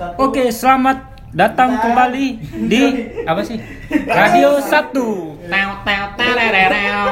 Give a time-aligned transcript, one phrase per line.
[0.00, 2.80] Oke, selamat datang kembali di
[3.30, 3.60] apa sih?
[4.08, 5.36] Radio Sabtu.
[5.36, 7.04] Teo teo terereo.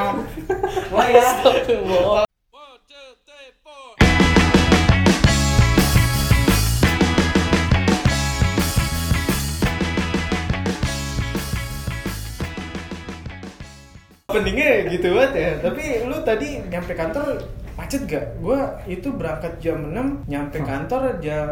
[0.88, 1.29] Wah ya.
[14.25, 15.51] Pentingnya gitu banget ya.
[15.61, 17.45] Tapi lu tadi nyampe kantor
[17.91, 18.27] macet gak?
[18.38, 21.50] Gua itu berangkat jam 6, nyampe kantor jam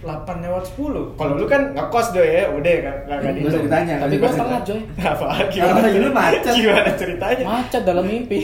[0.00, 1.20] 8 lewat 10.
[1.20, 3.94] Kalau lu kan ngekos doy ya, udah kan enggak Nggak usah ditanya.
[4.00, 4.58] Tapi pernah, ditanya.
[4.64, 4.80] Joy.
[5.12, 5.78] Apa gimana?
[5.84, 6.52] Ah, ini macet.
[6.64, 7.44] Gimana ceritanya?
[7.44, 8.38] Macet dalam mimpi.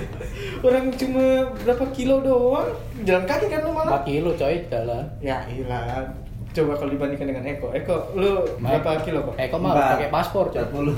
[0.64, 2.72] Orang cuma berapa kilo doang?
[3.04, 4.00] Jalan kaki kan lu 4 malah?
[4.08, 5.04] kilo coy jalan.
[5.20, 6.08] Ya ilah.
[6.54, 7.66] Coba kalau dibandingkan dengan Eko.
[7.68, 9.34] Eko, lu Ma- berapa kilo kok?
[9.36, 10.62] Eko mah pakai paspor coy.
[10.62, 10.94] 40.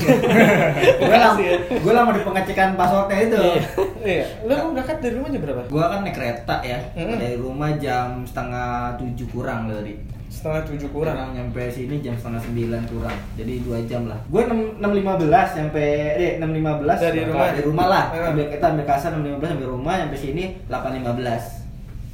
[1.00, 1.40] gue lama,
[1.72, 3.40] gue lama di pengecekan pasportnya itu.
[3.98, 4.24] Iya.
[4.44, 5.62] Lu berangkat dari rumah jam berapa?
[5.64, 7.16] Gue kan naik kereta ya, Mm.
[7.16, 9.96] dari rumah jam setengah tujuh kurang dari.
[10.28, 11.16] Setengah tujuh kurang.
[11.16, 14.20] Kurang nyampe sini jam setengah sembilan kurang, jadi dua jam lah.
[14.26, 15.80] Gue enam enam lima belas nyampe,
[16.12, 17.48] deh enam lima belas Dari rumah?
[17.48, 18.04] dari rumah lah.
[18.12, 18.28] Eh.
[18.28, 21.55] Ambil kita ambil kasar enam lima belas sampai rumah, nyampe sini delapan lima belas.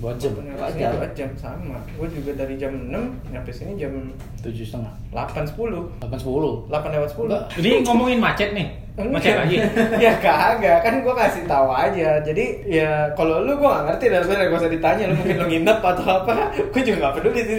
[0.03, 0.34] Dua jam.
[0.34, 0.91] Jam.
[0.98, 1.78] dua jam sama.
[1.95, 3.95] Gue juga dari jam 6 nyampe sini jam
[4.42, 4.91] Tujuh setengah.
[5.14, 6.03] 8 10.
[6.03, 6.67] Delapan sepuluh.
[6.67, 7.31] 8 lewat 10.
[7.31, 7.44] Enggak.
[7.62, 8.67] Ini ngomongin macet nih.
[8.98, 9.62] Macet lagi.
[10.05, 12.19] ya kagak, kan gue kasih tahu aja.
[12.19, 15.47] Jadi ya kalau lu gue gak ngerti dan sebenarnya gak usah ditanya lu mungkin lu
[15.47, 16.34] nginep atau apa.
[16.75, 17.56] Gue juga gak peduli sih.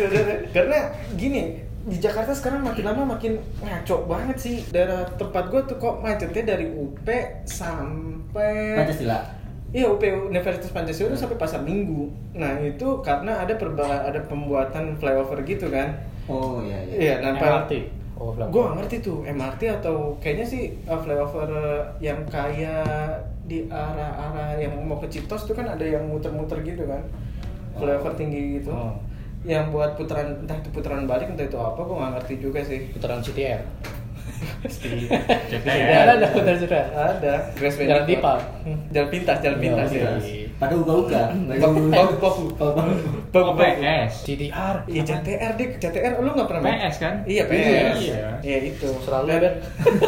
[0.51, 0.77] Karena
[1.15, 1.41] gini,
[1.87, 4.55] di Jakarta sekarang makin lama makin ngaco banget sih.
[4.67, 7.07] Daerah tempat gue tuh kok macetnya dari UP
[7.47, 9.42] sampai Pancasila.
[9.73, 12.05] Iya UP Universitas Pancasila itu sampai Pasar Minggu.
[12.37, 15.97] Nah itu karena ada perba ada pembuatan flyover gitu kan.
[16.29, 16.95] Oh iya iya.
[17.01, 17.65] Iya, nampak.
[17.65, 17.73] MRT.
[18.13, 21.49] Oh, Gue gak ngerti tuh MRT atau kayaknya sih uh, flyover
[21.97, 23.17] yang kayak
[23.49, 27.01] di arah-arah yang mau ke Citos tuh kan ada yang muter-muter gitu kan.
[27.73, 28.69] Flyover tinggi gitu.
[28.69, 28.93] Oh.
[29.41, 32.93] Yang buat putaran entah itu putaran balik entah itu apa gue gak ngerti juga sih.
[32.93, 33.65] Putaran CTR.
[35.63, 36.87] Ada, ada putaran CTR.
[36.91, 37.33] Ada.
[37.55, 38.33] Grace Jalan pipa.
[38.91, 40.01] Jalan pintas, jalan Iya, pintas ya.
[40.19, 40.45] iya.
[40.53, 41.21] Pada uga-uga.
[41.59, 43.51] Baku, baku, baku.
[43.57, 44.11] PS.
[44.23, 44.75] CTR.
[44.85, 46.77] Iya CTR deh, CTR lu nggak pernah main?
[46.79, 47.13] PS kan?
[47.25, 47.97] Iya PS.
[47.99, 48.27] Iya.
[48.39, 48.89] Iya itu.
[49.01, 49.53] Selalu, Ben.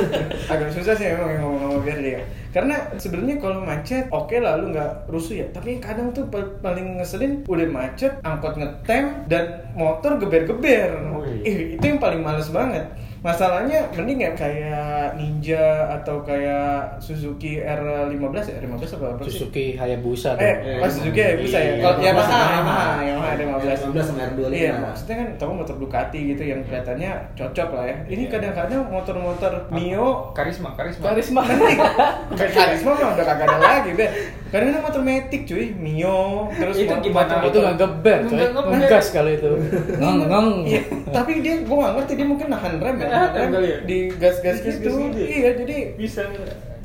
[0.53, 2.21] agak susah sih emang yang ngomong-ngomong biar dia.
[2.55, 5.47] Karena sebenarnya kalau macet oke lah lu nggak rusuh ya.
[5.51, 10.95] Tapi kadang tuh pa- paling ngeselin udah macet, angkot ngetem dan motor geber-geber.
[11.19, 11.43] Wih.
[11.43, 12.87] Ih, itu yang paling males banget.
[13.25, 19.41] Masalahnya mending ya kayak Ninja atau kayak Suzuki R15 ya, R15 apa apa sih?
[19.41, 20.85] Suzuki Hayabusa Eh, dong.
[20.85, 21.73] pas Suzuki ya bisa ya.
[21.81, 22.85] Kalau Iya, Yamaha, Yamaha.
[23.01, 23.79] Yamaha, Yamaha R15.
[23.89, 24.53] 15 sama R25.
[24.53, 27.97] Iya, maksudnya kan tahu motor Ducati gitu yang kelihatannya cocok lah ya.
[28.05, 31.03] Ini kadang-kadang motor-motor Mio Karisma, karisma.
[31.09, 31.41] Karisma.
[32.37, 34.09] Karisma mah udah kagak ada lagi, Ben.
[34.45, 37.41] Kadang-kadang motor Matic cuy, Mio, terus Itu gimana?
[37.41, 38.37] Itu nggak geber, coy.
[38.37, 38.71] Nggak geber.
[38.77, 39.51] Ngegas kalau itu.
[39.97, 40.47] Ngang ngang.
[41.15, 43.77] Iya, tapi dia gua gak ngerti dia mungkin nahan rem ya, Nahan rem kali ya?
[43.81, 44.99] di gas-gas Di gas-gas gitu.
[45.07, 45.27] gitu ya?
[45.31, 46.21] Iya, jadi Bisa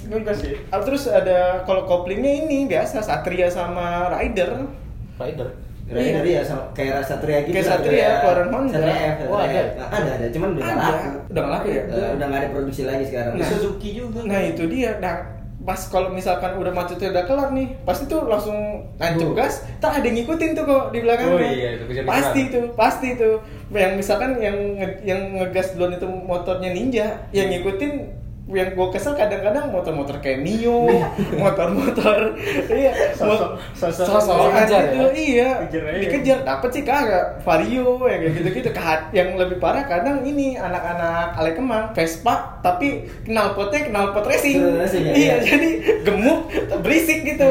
[0.07, 0.55] ngegas ya.
[0.71, 4.71] Ah, terus ada kalau koplingnya ini biasa Satria sama Rider.
[5.17, 5.49] Rider.
[5.87, 7.51] Rider ya sama kayak Satria gitu.
[7.53, 8.79] Kayak Satria, keluaran Honda.
[8.79, 9.59] Satria F, Oh, Satria ada.
[9.61, 9.71] F.
[9.75, 10.87] Nah, ada ada, cuman udah nggak Ada.
[10.87, 11.09] laku.
[11.27, 11.83] Udah nggak laku ya?
[11.83, 13.33] Eh, Udah nggak ada produksi lagi sekarang.
[13.35, 13.49] Nah.
[13.51, 14.19] Suzuki juga.
[14.23, 14.91] Nah itu dia.
[15.03, 15.15] Nah
[15.61, 18.57] pas kalau misalkan udah macetnya udah kelar nih, pasti tuh langsung
[18.97, 19.65] nancep gas.
[19.77, 21.37] Tak ada yang ngikutin tuh kok di belakangnya.
[21.37, 21.85] Oh iya, itu.
[22.09, 23.45] Pasti tuh, pasti tuh.
[23.71, 24.57] Yang misalkan yang
[25.05, 28.20] yang ngegas duluan itu motornya Ninja, yang ngikutin
[28.51, 30.91] yang gue kesel kadang-kadang motor-motor kayak Mio,
[31.39, 32.35] motor-motor
[32.67, 33.63] iya, Sosok-
[34.51, 35.11] dikejar gitu, ya?
[35.15, 36.01] iya, Dikejar aja.
[36.03, 38.71] dikejar, dapet sih kagak, Vario ya kayak gitu-gitu,
[39.11, 45.15] yang lebih parah kadang ini anak-anak ale kemang, Vespa, tapi knalpotnya knalpot racing, racing, ya,
[45.15, 45.35] iya, iya.
[45.47, 45.69] jadi
[46.03, 46.51] gemuk,
[46.83, 47.49] berisik gitu,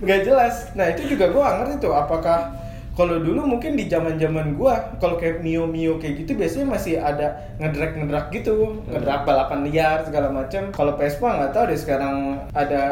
[0.00, 0.70] nggak jelas.
[0.78, 2.54] Nah itu juga gue ngerti tuh, apakah
[2.96, 6.96] kalau dulu mungkin di zaman zaman gua kalau kayak mio mio kayak gitu biasanya masih
[6.96, 12.14] ada ngedrak ngedrak gitu ngedrak balapan liar segala macam kalau Vespa nggak tahu deh sekarang
[12.50, 12.82] ada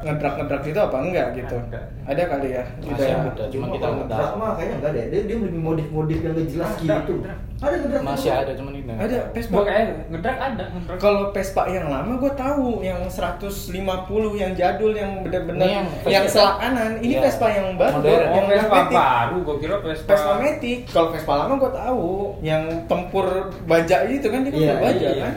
[0.00, 1.80] ngedrak ngedrak gitu apa enggak gitu Ada.
[2.08, 3.16] ada kali ya Masih Gitu ya.
[3.22, 4.40] ada, cuman kita nggak ngedrak tahu.
[4.40, 5.00] mah kayaknya nggak ada.
[5.06, 7.14] Dia dia lebih modif-modif yang nggak jelas Ada, gitu.
[7.62, 8.02] Ada ngedrak.
[8.02, 8.90] Masih ada, cuman ini.
[8.92, 10.98] ada Vespa Gua kayak ngedrak ada, ngedrak.
[10.98, 13.78] kalau Vespa yang lama gue tahu yang 150
[14.34, 17.16] yang jadul yang bener-bener yang, yang selak kanan ini.
[17.16, 18.26] Vespa yang baru Modern.
[18.28, 20.08] yang Oh, Vespa baru, gua kira Vespa.
[20.10, 22.06] Vespa Matic kalau Vespa lama gue tahu
[22.42, 23.26] yang tempur
[23.64, 25.22] baja gitu kan dia kan Iya, baja iya.
[25.22, 25.34] kan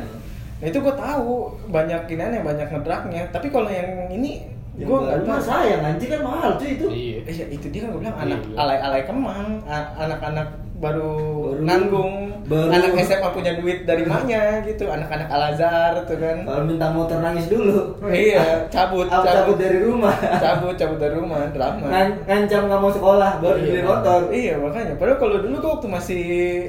[0.56, 1.30] nah, itu gue tahu
[1.68, 6.19] banyak yang banyak ngedraknya tapi kalau yang ini Yang gue nggak tahu sayang anjing kan
[6.19, 6.86] mahal cuy itu.
[6.92, 7.18] Iya.
[7.24, 8.56] Eh, ya, itu dia kan gue bilang anak Iya.
[8.60, 9.63] alay-alay kemang,
[9.95, 11.16] anak-anak baru,
[11.50, 12.13] Baru- nanggung
[12.44, 16.88] baru- anak SMA punya duit dari mana gitu anak-anak Al Azhar tuh kan Kalau minta
[16.89, 17.95] motor nangis dulu.
[18.06, 20.12] iya cabut Cabut, cabut dari rumah.
[20.38, 23.66] cabut cabut dari rumah drama Ngan, ngancam nggak mau sekolah baru Iya.
[23.66, 24.19] beli motor.
[24.30, 24.94] Iya makanya.
[24.95, 26.22] Padahal kalau dulu tuh waktu masih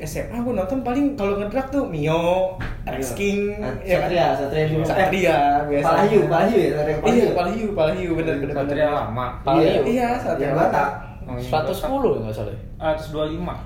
[0.03, 2.55] SMA gue nonton paling kalau ngedrak tuh Mio,
[2.85, 4.01] Rex King, Iya.
[4.01, 4.85] Satria, Satria dulu.
[4.85, 5.37] Satria
[5.67, 5.85] biasa.
[5.85, 6.29] Palahyu ya,
[6.73, 7.19] Satria Palahyu.
[7.19, 8.55] Iya, Palahyu, Palahyu bener bener.
[8.55, 9.27] Satria lama.
[9.43, 9.81] Palahyu.
[9.85, 10.91] Iya, Satria Yang Batak.
[11.27, 12.55] 110 ya nggak salah.
[12.55, 12.61] Ya?
[12.79, 13.11] Atas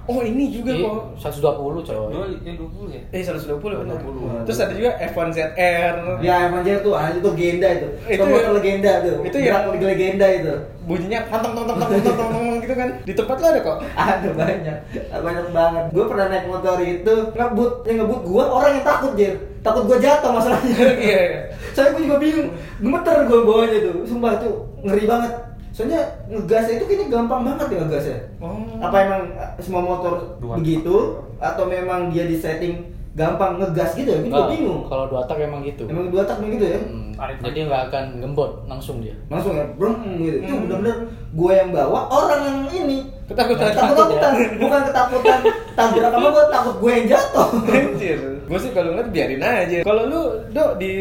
[0.09, 1.21] Oh, ini juga kok.
[1.21, 2.09] 120 coy.
[2.09, 3.03] 20 ya 20 ya.
[3.13, 4.01] Eh 120 benar.
[4.01, 4.49] 20.
[4.49, 5.95] Terus ada juga F1 ZR.
[6.25, 7.89] Ya, F1 ZR tuh ah, itu legenda itu.
[8.09, 8.33] Itu ya?
[8.33, 9.17] motor legenda tuh.
[9.29, 10.55] Itu ya legenda itu.
[10.89, 12.89] Bunyinya tong tong tong tong tong tong gitu kan.
[13.05, 13.79] Di tempat lo ada kok.
[13.93, 14.79] Ada banyak.
[15.13, 15.85] Banyak banget.
[15.93, 19.37] Gue pernah naik motor itu ngebut, yang ngebut gua orang yang takut, Jir.
[19.61, 20.73] Takut gua jatuh masalahnya.
[21.01, 21.53] Iya.
[21.77, 22.49] Saya pun juga bingung.
[22.81, 23.97] Gemeter gua bawahnya tuh.
[24.09, 25.50] Sumpah tuh ngeri banget
[25.81, 28.19] Soalnya ngegasnya itu kayaknya gampang banget ya ngegasnya.
[28.37, 28.61] Oh.
[28.85, 30.61] Apa emang eh, semua motor Dua.
[30.61, 30.97] begitu
[31.41, 32.85] atau memang dia di setting
[33.17, 34.21] gampang ngegas gitu ya?
[34.21, 34.85] Gue bingung.
[34.93, 35.89] Kalau dua tak emang gitu.
[35.89, 36.81] Emang dua tak begitu ya?
[36.85, 39.17] Hmm, jadi nggak akan ngembot langsung dia.
[39.33, 40.45] Langsung ya, brum gitu.
[40.45, 40.63] Itu Hmm.
[40.69, 40.97] bener-bener
[41.33, 43.71] gue yang bawa, orang yang ini Ketakutan.
[43.71, 44.33] Takut-takutan,
[44.63, 45.39] bukan ketakutan
[45.79, 47.49] tabrak sama gue takut gue yang jatuh.
[47.63, 48.19] Anjir.
[48.51, 49.79] Gue sih kalau ngeliat biarin aja.
[49.87, 50.93] Kalau lu, Dok, di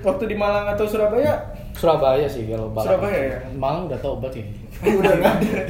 [0.00, 2.96] waktu di Malang atau Surabaya, Surabaya sih kalau balap.
[2.96, 3.38] Surabaya ya?
[3.58, 4.46] Malang udah tau obat ya.
[4.84, 5.62] Udah nggak ada.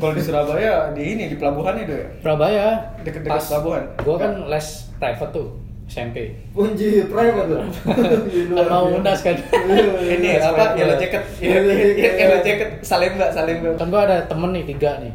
[0.00, 2.06] kalau di Surabaya di ini di pelabuhan itu ya.
[2.22, 2.66] Surabaya.
[3.02, 3.82] Deket-deket pas pelabuhan.
[4.02, 4.66] Gua kan les
[5.00, 5.48] private tuh
[5.90, 6.16] SMP.
[6.54, 7.66] Punji private.
[8.56, 9.34] Kan mau ndas kan.
[9.34, 10.78] Ini apa?
[10.78, 11.22] Yellow jacket.
[11.42, 12.12] Yellow jacket.
[12.14, 12.70] Yellow jacket.
[12.86, 13.74] Salemba, Salemba.
[13.74, 15.10] Kan gua ada temen nih tiga nih.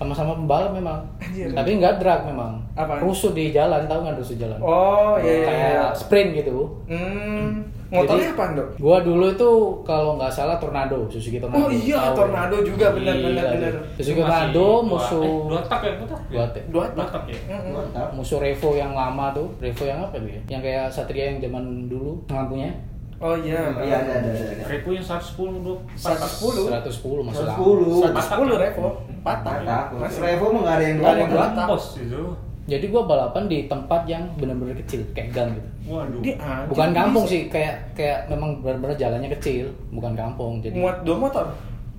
[0.00, 1.02] Sama-sama pembalap memang.
[1.20, 1.52] Anjir.
[1.52, 2.62] Tapi nggak drag memang.
[2.78, 3.02] Apa?
[3.02, 4.58] Rusuh di jalan, tahu nggak rusuh jalan?
[4.62, 5.46] Oh, iya iya.
[5.50, 5.86] Kayak iya.
[5.92, 6.56] sprint gitu.
[6.86, 8.68] Hmm, motornya apa, Dok?
[8.76, 9.50] Gua dulu itu
[9.82, 11.62] kalau nggak salah Tornado, Suzuki Tornado.
[11.62, 12.16] Oh iya, Tahu.
[12.18, 13.72] Tornado juga benar Iya, benar benar.
[13.94, 16.20] Suzuki Masih Tornado dua- musuh eh, dua tak ya, dua tak.
[16.20, 16.28] ya?
[16.30, 16.62] Dua tak.
[16.68, 17.38] Dua Dua tak ya.
[17.48, 17.72] Mm-mm.
[17.74, 18.08] Mantap.
[18.12, 19.48] musuh Revo yang lama tuh.
[19.58, 20.40] Revo yang apa ya?
[20.46, 22.70] Yang kayak Satria yang zaman dulu lampunya.
[23.18, 23.74] Oh iya.
[23.74, 24.64] Iya ada ada ada.
[24.64, 25.78] Repo yang 110 dok.
[25.92, 26.70] 110.
[26.70, 27.58] 110 masih lama.
[27.58, 28.14] 110.
[28.14, 28.88] 110 Revo.
[29.20, 29.54] Patah.
[29.58, 29.84] Patah.
[29.92, 31.46] Masih Revo mah ada yang Nggak ada yang dua.
[31.50, 31.66] dua.
[31.66, 32.22] Pos itu.
[32.68, 35.68] Jadi gua balapan di tempat yang benar-benar kecil, kayak gang gitu.
[35.88, 36.20] Waduh.
[36.20, 36.36] Di
[36.68, 37.32] Bukan kampung bisa.
[37.32, 40.60] sih, kayak kayak memang benar-benar jalannya kecil, bukan kampung.
[40.60, 41.46] Jadi Muat dua motor.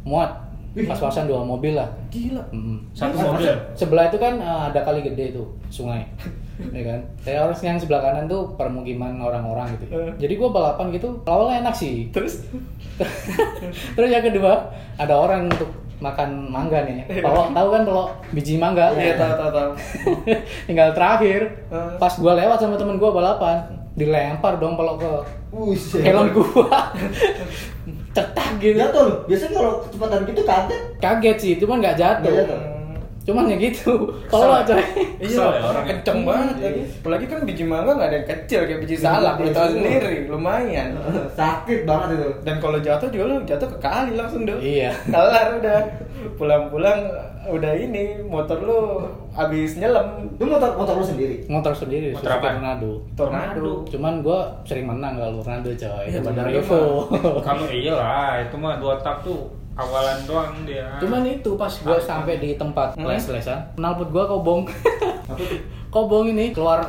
[0.06, 0.30] muat
[0.70, 1.90] pas-pasan dua mobil lah.
[2.14, 2.46] Gila.
[2.54, 2.78] Mm.
[2.94, 3.50] Satu mobil.
[3.74, 6.06] Sebelah itu kan eh, ada kali gede tuh, sungai.
[6.78, 7.00] ya kan?
[7.26, 9.86] Saya harus yang sebelah kanan tuh permukiman orang-orang gitu.
[9.90, 10.14] Eh.
[10.22, 12.14] Jadi gua balapan gitu, awalnya enak sih.
[12.14, 12.46] Terus
[13.98, 14.70] Terus yang kedua,
[15.02, 15.70] ada orang untuk
[16.00, 17.04] makan mangga nih.
[17.20, 18.96] Kalau tahu kan kalau biji mangga.
[18.96, 19.70] Iya, tahu tahu tahu.
[20.68, 21.42] Tinggal terakhir,
[22.00, 23.68] pas gua lewat sama temen gua balapan,
[24.00, 25.12] dilempar dong pelok ke
[25.52, 26.02] Buset.
[26.08, 26.96] helm gua.
[28.16, 28.80] Cetak gitu.
[28.80, 29.28] Jatuh.
[29.30, 30.82] Biasanya kalau kecepatan gitu kaget.
[30.98, 32.26] Kaget sih, cuman nggak jatuh.
[32.26, 32.79] Nggak jatuh.
[33.30, 33.94] Cuman ya gitu.
[34.26, 34.82] Kalau coy.
[35.22, 35.90] Iya, Kesel ya orangnya.
[36.02, 36.82] kenceng banget lagi.
[36.98, 40.98] Apalagi kan biji mangga nggak ada yang kecil kayak biji salak, lu tahu sendiri, lumayan.
[41.38, 42.30] Sakit banget itu.
[42.42, 44.58] Dan kalau jatuh juga lu jatuh ke kali langsung dong.
[44.58, 44.90] Iya.
[45.14, 45.80] Kelar udah.
[46.42, 47.00] Pulang-pulang
[47.48, 49.06] udah ini motor lu
[49.38, 50.26] habis nyelam.
[50.34, 51.46] Itu motor motor lu sendiri.
[51.46, 52.48] Motor sendiri, Motor apa?
[52.58, 52.92] Tornado.
[53.14, 53.72] Tornado.
[53.86, 56.06] Cuman gua sering menang kalau Tornado coy.
[56.10, 56.60] Iya, Tornado.
[57.46, 60.86] Kamu iya lah, itu mah dua tak tuh awalan doang dia.
[61.00, 63.08] Cuman itu pas gua sampai di tempat Hmm.
[63.08, 64.68] les-lesan, knalpot gua kobong.
[65.90, 66.84] Kobong ini keluar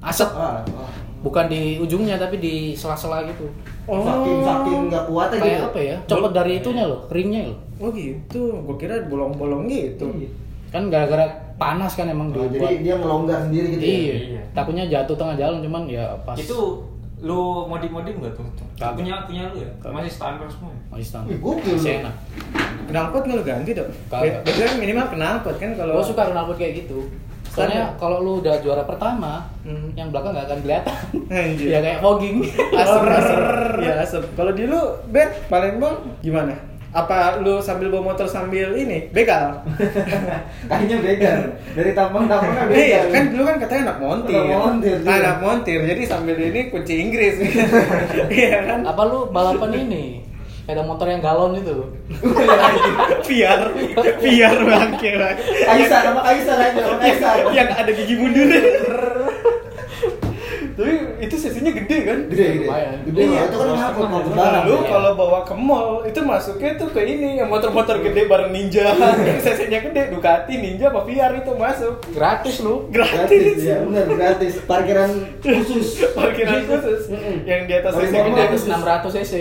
[0.00, 0.30] asap.
[0.32, 0.90] Ah, ah.
[1.18, 3.44] Bukan di ujungnya tapi di sela-sela gitu.
[3.84, 4.00] Oh.
[4.00, 5.40] Saking saking nggak kuat aja.
[5.40, 5.66] Kayak gitu.
[5.66, 5.96] apa ya?
[6.06, 7.58] Copot dari itunya loh, ringnya loh.
[7.78, 10.06] Oh gitu, gua kira bolong-bolong gitu.
[10.14, 10.30] Iya.
[10.68, 11.26] Kan gara-gara
[11.58, 12.70] panas kan emang Oh, dibuat.
[12.70, 13.90] jadi dia ngelonggar sendiri gitu ya.
[13.90, 14.14] Iya.
[14.14, 14.40] Iya.
[14.54, 16.86] Takutnya jatuh tengah jalan cuman ya pas Itu
[17.18, 18.46] lu modif-modif nggak tuh?
[18.78, 18.94] Kagak.
[18.96, 19.70] Punya punya lu ya?
[19.76, 19.92] Kagak.
[19.92, 20.70] Masih standar semua.
[20.70, 20.80] ya?
[20.88, 21.28] masih standar.
[21.28, 22.14] Wih, gokil Masih enak.
[22.88, 23.90] Knalpot nggak lu ganti dong?
[24.06, 24.40] Kagak.
[24.42, 26.98] Biasanya minimal knalpot kan kalau Gua suka knalpot kayak gitu.
[27.48, 29.90] Soalnya kalau lu udah juara pertama, Hmm.
[29.92, 30.94] yang belakang nggak akan kelihatan.
[31.28, 31.66] Anjir.
[31.68, 32.36] ya kayak fogging.
[32.72, 33.38] asem asem
[33.82, 34.78] ya asem kalau di lu
[35.10, 36.54] Ben Palembang gimana
[36.88, 39.60] apa lu sambil bawa motor sambil ini begal
[40.68, 41.38] Kayaknya begal.
[41.76, 42.80] Dari tampang-tampangnya begal.
[42.80, 45.12] iya kan dulu kan katanya anak montir Anak montir, iya.
[45.20, 47.34] anak montir jadi sambil ini kunci Inggris
[48.32, 50.04] iya kan Apa lu balapan ini?
[50.58, 51.80] Sepeda motor yang galon itu.
[53.28, 53.72] biar
[54.20, 57.36] biar bangke bang Kaisar sama Kaisar aja, Kaisar.
[57.52, 58.48] yang ada gigi mundur
[60.78, 62.18] Tapi itu sesinya gede kan?
[62.30, 62.58] Gede, gede.
[62.62, 62.96] Lumayan.
[63.02, 64.62] Gede ya, itu kan ngangkut ngangkut barang.
[64.62, 64.86] lu Iya.
[64.86, 68.94] kalau bawa ke mall itu masuknya tuh ke ini yang motor-motor gede bareng Ninja,
[69.26, 72.86] yang cc-nya gede Ducati, Ninja, apa VR itu masuk Gratis lu.
[72.88, 73.58] Gratis, gratis.
[73.60, 74.54] ya benar gratis.
[74.62, 75.10] Parkiran
[75.42, 75.86] khusus.
[76.16, 77.02] Parkiran khusus
[77.42, 78.78] yang di atas cc gede Gratis khusus.
[78.78, 79.32] 600 cc.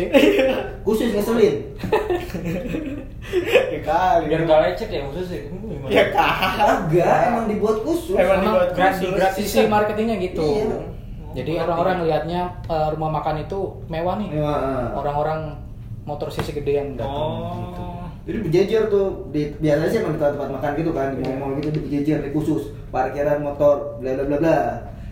[0.82, 1.56] Khusus ngeselin.
[3.74, 4.24] ya kali.
[4.26, 5.42] Biar nggak lecet ya khusus ya.
[5.48, 5.86] Hmm?
[5.88, 6.90] Ya kagak.
[6.90, 8.16] Enggak, emang dibuat khusus.
[8.16, 9.14] Emang Emang dibuat gratis, khusus.
[9.14, 9.46] gratis.
[9.46, 10.42] Sisi marketingnya gitu.
[10.44, 10.97] Iya.
[11.38, 14.30] Jadi orang-orang ngelihatnya eh, rumah makan itu mewah nih.
[14.34, 14.58] Mewah.
[14.98, 15.68] Orang-orang
[16.08, 17.84] motor sisi gede yang datang gitu.
[17.84, 18.08] Oh.
[18.28, 21.80] Jadi berjejer tuh di biasanya sih di tempat makan gitu kan di mall gitu di
[21.84, 24.58] berjejer di khusus parkiran motor bla bla bla bla.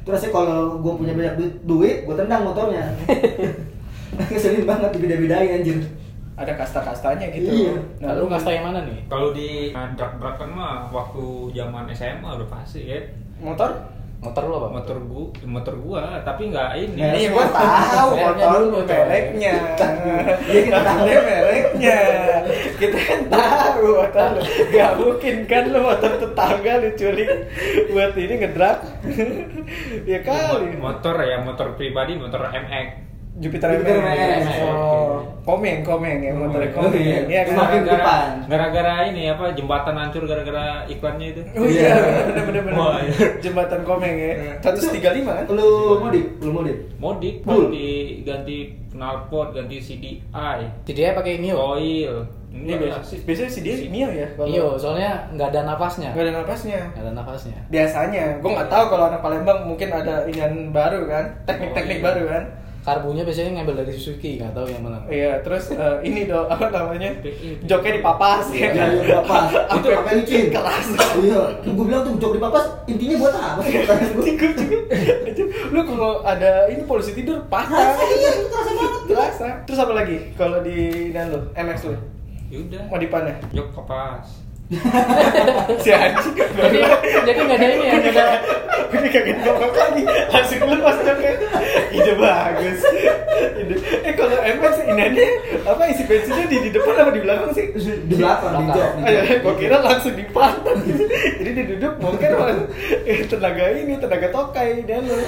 [0.08, 2.84] Terus sih kalau gue punya banyak duit, duit gue tendang motornya.
[4.32, 5.78] Ngeselin banget dibeda-bedain anjir.
[6.36, 7.48] Ada kasta-kastanya gitu.
[7.48, 7.76] Iya.
[8.04, 9.00] Nah, Lalu ngasta yang mana nih?
[9.08, 13.00] Kalau di drak kan mah waktu zaman SMA udah pasti ya.
[13.40, 13.95] motor?
[14.26, 14.68] Motor lu apa?
[14.74, 16.98] Motor gua, motor gua, tapi nggak ini.
[16.98, 17.18] Merek.
[17.22, 18.90] Iya, gua tahu motor dulu, coy.
[18.90, 19.56] mereknya.
[20.50, 21.06] Iya, kita tahu.
[21.06, 22.00] Mereknya.
[22.82, 24.42] Kita kan tahu motor lu.
[24.74, 27.30] Gak mungkin kan lu motor tetangga lu culik
[27.94, 28.78] buat ini ngedrak.
[30.10, 30.74] ya kali.
[30.82, 33.05] Motor ya, motor pribadi, motor MX.
[33.36, 34.48] Jupiter Jupiter MX.
[34.48, 34.58] MX.
[34.64, 36.96] Oh, komeng, komeng ya motor Oh, komeng.
[36.96, 37.20] iya.
[37.28, 37.52] Iya kan?
[37.52, 38.28] Semakin Gara-gara- depan.
[38.48, 41.42] Gara-gara ini apa jembatan hancur gara-gara iklannya itu.
[41.52, 41.94] Oh iya,
[42.48, 43.12] bener Wah, bener.
[43.12, 43.28] iya.
[43.44, 44.32] Jembatan komeng ya.
[44.40, 44.54] Iya.
[44.64, 45.46] 135 kan?
[45.52, 45.68] Lu
[46.00, 46.50] mudik, lu.
[46.96, 47.68] Modik Full.
[47.68, 47.88] ganti
[48.24, 48.58] ganti
[48.96, 50.24] knalpot, ganti CDI,
[50.88, 51.60] dia pakai Mio.
[51.60, 52.24] oil.
[52.56, 54.24] Ini biasa, biasanya si dia Mio ya.
[54.32, 56.16] kalau- Mio, soalnya nggak ada nafasnya.
[56.16, 56.80] Nggak ada napasnya.
[56.96, 57.58] Nggak ada nafasnya.
[57.68, 62.08] Biasanya, gue nggak tahu kalau anak Palembang mungkin ada inian baru kan, teknik-teknik Oh, iya.
[62.08, 62.44] baru kan.
[62.86, 65.02] Karbunya biasanya ngambil dari Suzuki, nggak tahu yang mana.
[65.10, 67.18] Iya, terus eh, ini dong apa namanya?
[67.66, 68.94] Joknya dipapas ya kan.
[68.94, 69.50] Iya, iya, papas.
[69.82, 70.46] Itu pakai licin.
[70.54, 70.86] keras.
[71.18, 73.74] Iya, gue bilang tuh jok di papas intinya buat apa sih?
[74.14, 74.32] Gue.
[75.74, 77.98] Lu kalau ada ini polisi tidur patah.
[77.98, 79.02] Iya, itu kerasa banget.
[79.10, 79.48] Terasa.
[79.66, 80.18] Terus apa lagi?
[80.38, 81.98] Kalau di dan lu, MX lu,
[82.54, 82.86] Yaudah.
[82.86, 83.34] mau dipanah?
[83.50, 84.45] Jok kapas.
[85.84, 86.36] si anjing.
[86.36, 86.80] Jadi
[87.26, 88.26] jadi nggak ada ini ya, nggak ada.
[88.90, 90.04] Gue kagak ngomong lagi
[90.34, 91.32] langsung lepas joknya
[91.94, 92.80] ide bagus.
[93.62, 93.76] Ide.
[94.02, 95.26] Eh kalau MX ini
[95.66, 97.66] apa isi bensinnya di, di depan apa di belakang sih?
[97.78, 98.90] Di belakang, di jok.
[99.06, 99.14] di
[99.46, 100.78] gue kira langsung dipantat
[101.40, 102.30] jadi dia duduk mungkin
[103.06, 105.16] eh, tenaga ini tenaga tokai dan lo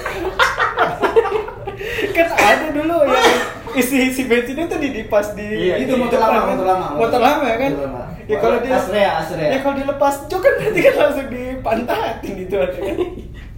[2.18, 3.38] kan ada dulu yang
[3.78, 6.46] isi isi bensinnya tuh di dipas di Iya, itu motor lama, kan.
[6.52, 6.88] motor lama.
[6.96, 8.04] motor lama kan Motor lama.
[8.24, 9.48] ya kalau dia Astrea, Astrea.
[9.50, 12.96] ya kalau dilepas jok kan berarti kan langsung dipantatin gitu ada kan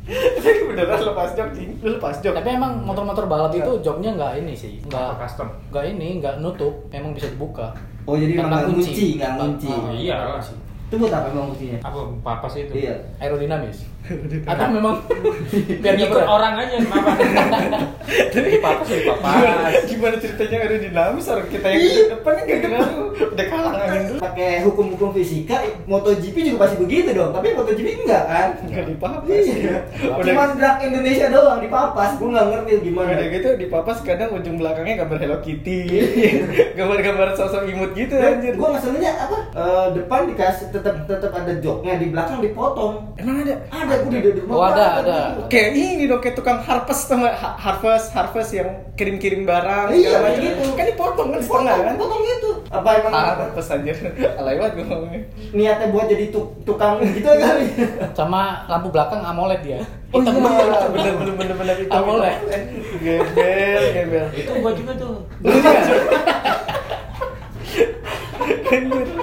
[0.10, 4.54] tapi beneran lepas jok sih lepas jok Tapi emang motor-motor balap itu joknya nggak ini
[4.54, 5.48] sih, Apa nggak custom?
[5.70, 7.70] nggak ini, nggak nutup, emang bisa dibuka.
[8.04, 9.70] Oh, jadi nggak kunci, nggak kunci.
[9.70, 10.42] Oh, Iya.
[10.90, 11.78] Itu buat apa emang kuncinya?
[11.86, 12.74] Apa papas itu?
[12.74, 12.98] Iya.
[13.22, 13.86] Aerodinamis.
[14.44, 14.96] Atau memang
[15.84, 17.12] biar Ikut orang aja kenapa?
[18.32, 19.84] Di papas di gimana, papas.
[19.86, 24.20] gimana ceritanya aerodinamis orang kita yang di depan kan gak kenal udah kalah angin dulu
[24.20, 27.32] Pakai hukum-hukum fisika, MotoGP juga pasti begitu dong.
[27.32, 28.50] Tapi MotoGP enggak kan?
[28.62, 29.78] nggak dipapas Iya.
[30.00, 32.10] Cuman drag Indonesia doang dipapas.
[32.18, 33.10] Gue nggak ngerti gimana.
[33.12, 35.80] udah gitu dipapas kadang ujung belakangnya gambar Hello Kitty
[36.78, 39.38] gambar-gambar sosok imut gitu anjir Gue ngeselinnya apa?
[39.52, 43.14] Eh, depan dikasih tetap tetap ada joknya, di belakang dipotong.
[43.16, 45.18] emang ada Ada, gue di di Oh, ada, ada.
[45.46, 47.10] kayak ini dong kayak tukang harvest?
[47.10, 50.42] Ha- harvest harvest yang kirim-kirim barang Iya, segala macam.
[50.44, 50.64] gitu.
[50.72, 52.50] kan dipotong kan setengah kan Potong gitu.
[52.70, 53.98] Apa emang harvest anjir
[54.40, 57.66] alay banget gue ngomongnya niatnya buat jadi tuk- tukang gitu kali?
[58.12, 59.80] sama lampu belakang AMOLED dia.
[60.10, 60.34] Oh iya,
[60.90, 61.92] bener bener bener bener itu.
[61.92, 62.38] Amoled.
[63.00, 64.26] Gembel, gembel.
[64.34, 65.22] Itu gua juga tuh.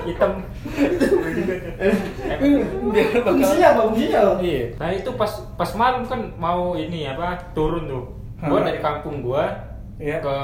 [0.06, 0.32] Hitam.
[2.92, 3.80] Biar bakal Fungsinya apa?
[3.88, 4.20] Fungsinya?
[4.40, 4.62] Iya.
[4.76, 8.04] Nah itu pas pas malam kan mau ini apa turun tuh.
[8.38, 9.44] Gua dari kampung gua
[9.96, 10.20] Iya.
[10.20, 10.34] ke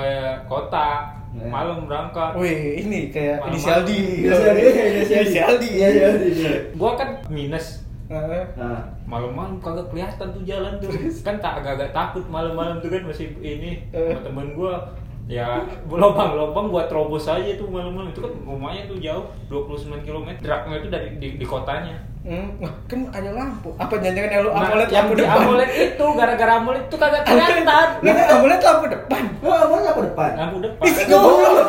[0.47, 1.49] kota Iya.
[1.49, 2.37] malam berangkat.
[2.37, 3.57] Wih, ini kayak Malam-malam.
[3.57, 3.91] inisial D.
[4.21, 4.61] Inisial D,
[5.01, 5.53] inisial.
[5.57, 6.51] Iya, iya, iya.
[6.75, 7.81] Gua kan minus
[8.13, 8.45] Heeh.
[8.61, 10.93] Nah, malam-malam kagak kelihatan tuh jalan tuh
[11.25, 14.93] kan tak agak-agak takut malam-malam tuh kan masih ini sama temen gua
[15.33, 20.77] ya lubang-lubang gua terobos aja tuh malam-malam itu kan rumahnya tuh jauh 29 km Draknya
[20.77, 23.75] itu dari di, di kotanya Hmm, wah, kan ada lampu.
[23.83, 25.43] Apa jangan-jangan yang lu Nah, yang lampu di depan?
[25.43, 29.23] AMOLED itu gara-gara AMOLED itu kagak kelihatan Nah, kan amolet lampu depan.
[29.43, 30.31] lo awalnya apa depan?
[30.39, 31.67] lampu depan Isi goblok.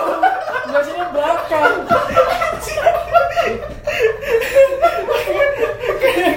[0.70, 1.74] Biasanya belakang.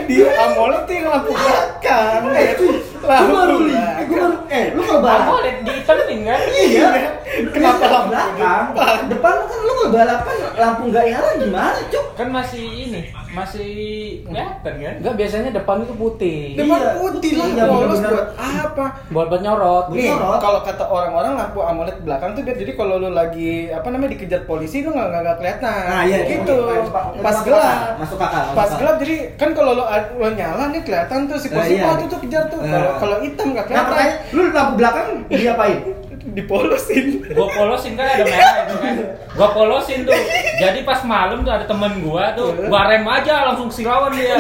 [0.09, 2.21] Di amolet tuh yang lampu belakang.
[2.33, 2.73] Eh, cuy,
[3.05, 3.57] lampu gue baru
[4.07, 6.89] gue baru, eh, lu kalau barang, AMOLED dihitemin kan iya,
[7.47, 8.65] Kenapa lampu belakang?
[9.07, 12.07] Depan kan lu nggak balapan lampu nggak nyala gimana, Cuk?
[12.17, 13.71] Kan masih ini, masih
[14.25, 14.95] kelihatan kan?
[14.97, 16.57] Enggak biasanya depan itu putih.
[16.57, 16.91] Depan Iya.
[16.97, 18.85] putih lah, Iya, polos buat apa?
[19.11, 19.85] Buat buat nyorot.
[19.91, 24.11] Nih, kalau kata orang-orang lampu AMOLED belakang tuh biar jadi kalau lu lagi apa namanya
[24.13, 25.83] dikejar polisi lu nggak nggak kelihatan.
[25.85, 26.57] Nah, iya, gitu.
[27.21, 27.79] Pas gelap.
[27.99, 29.85] masuk akal, Pas gelap jadi kan kalau lo
[30.31, 32.07] nyala nih kelihatan tuh si Nah, polisi iya.
[32.07, 32.59] tuh kejar tuh.
[32.59, 32.71] Nah.
[32.73, 33.93] Kalau kalau hitam nggak Nah, kelihatan.
[33.93, 34.15] makanya
[34.47, 35.79] lu lampu belakang diapain?
[36.27, 37.23] Dipolosin.
[37.33, 38.95] Gua polosin kan ada merah itu kan.
[39.35, 40.15] Gua polosin tuh.
[40.59, 44.39] Jadi pas malam tuh ada temen gua tuh, gua rem aja langsung silawan dia.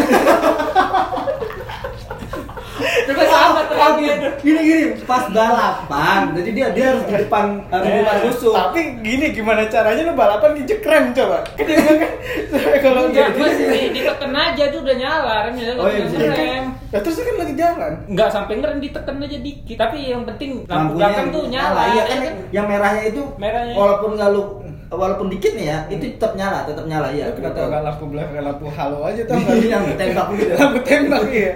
[2.77, 4.17] Juga sama terakhir.
[4.45, 8.53] Gini gini, pas balapan, jadi dia dia harus di depan harus di depan musuh.
[8.53, 11.41] Tapi gini gimana caranya lu balapan injek rem coba?
[11.57, 11.99] Kan kan
[12.85, 16.33] kalau Enggak, nggak gua di, ditekan aja tuh udah nyala remnya Oh, iya, iya.
[16.33, 16.65] rem.
[16.93, 17.93] Ya, terus kan lagi jalan.
[18.07, 19.77] Enggak sampai ngerem ditekan aja dikit.
[19.77, 21.81] Tapi yang penting lampu belakang tuh nyala.
[21.87, 22.35] Iya ya kan kan?
[22.53, 23.75] yang merahnya itu Merahnya.
[23.75, 24.43] walaupun nggak lu
[24.89, 27.27] walaupun dikit nih ya, itu tetap nyala, tetap nyala ya.
[27.27, 29.67] Lu kenapa nggak lampu belakang lampu halo aja tau Iya, nggak?
[29.67, 30.53] yang tembak gitu.
[30.61, 31.53] lampu tembak iya.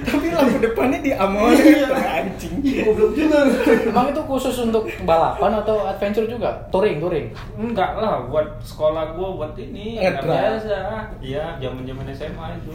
[0.00, 1.88] Tapi lampu depannya di AMOLED Iya.
[2.16, 2.54] anjing.
[2.60, 3.38] Goblok juga.
[3.82, 6.48] Emang itu khusus untuk balapan atau adventure juga?
[6.70, 7.26] Touring, touring.
[7.54, 10.24] Enggak lah, buat sekolah gua buat ini Ngedram.
[10.24, 10.76] nggak biasa.
[11.20, 12.72] Iya, zaman-zaman SMA itu.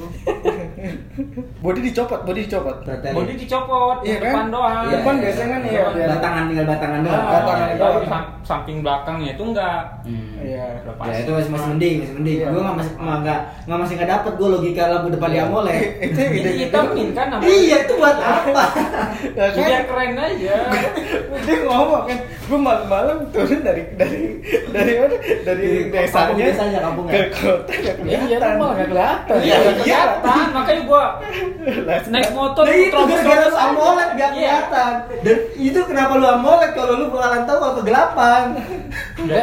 [1.63, 2.77] Body dicopot, body dicopot.
[2.85, 4.25] Bodi dicopot, Iya kan?
[4.29, 4.83] depan doang.
[4.83, 5.21] Iya, Depan iya.
[5.23, 5.81] biasanya kan iya.
[5.87, 7.23] biar- Batangan tinggal batangan doang.
[7.25, 8.03] batangan doang.
[8.05, 8.77] sam- samping
[9.25, 9.81] belakangnya itu enggak.
[10.45, 10.65] Iya.
[10.85, 12.37] Udah Ya itu masih masih mending, masih mending.
[12.37, 12.47] Iya.
[12.53, 15.81] Gue nggak masih nggak nggak nggak masih nggak dapet gue logika lampu depan di AMOLED.
[16.05, 17.49] Itu Ini ide hitamin kan namanya.
[17.49, 18.63] Iya itu buat apa?
[19.35, 19.65] Ya kan?
[19.67, 20.55] Biar keren aja.
[21.45, 24.21] dia ngomong kan gue malam-malam turun dari dari
[24.69, 26.79] dari mana dari desanya desanya,
[27.09, 29.37] ke kota nggak Iya, kelihatan malah nggak kelihatan.
[29.41, 30.45] Iya, Iya, kelihatan.
[30.53, 30.83] Makanya
[31.65, 34.27] Lah, naik motor Nah itu gara-gara lu terobos-terobos AMOLED Iya.
[34.29, 34.91] kelihatan.
[35.25, 38.43] Dan itu kenapa lu AMOLED kalau lu bakalan tahu kalau kegelapan.
[39.15, 39.41] Aja.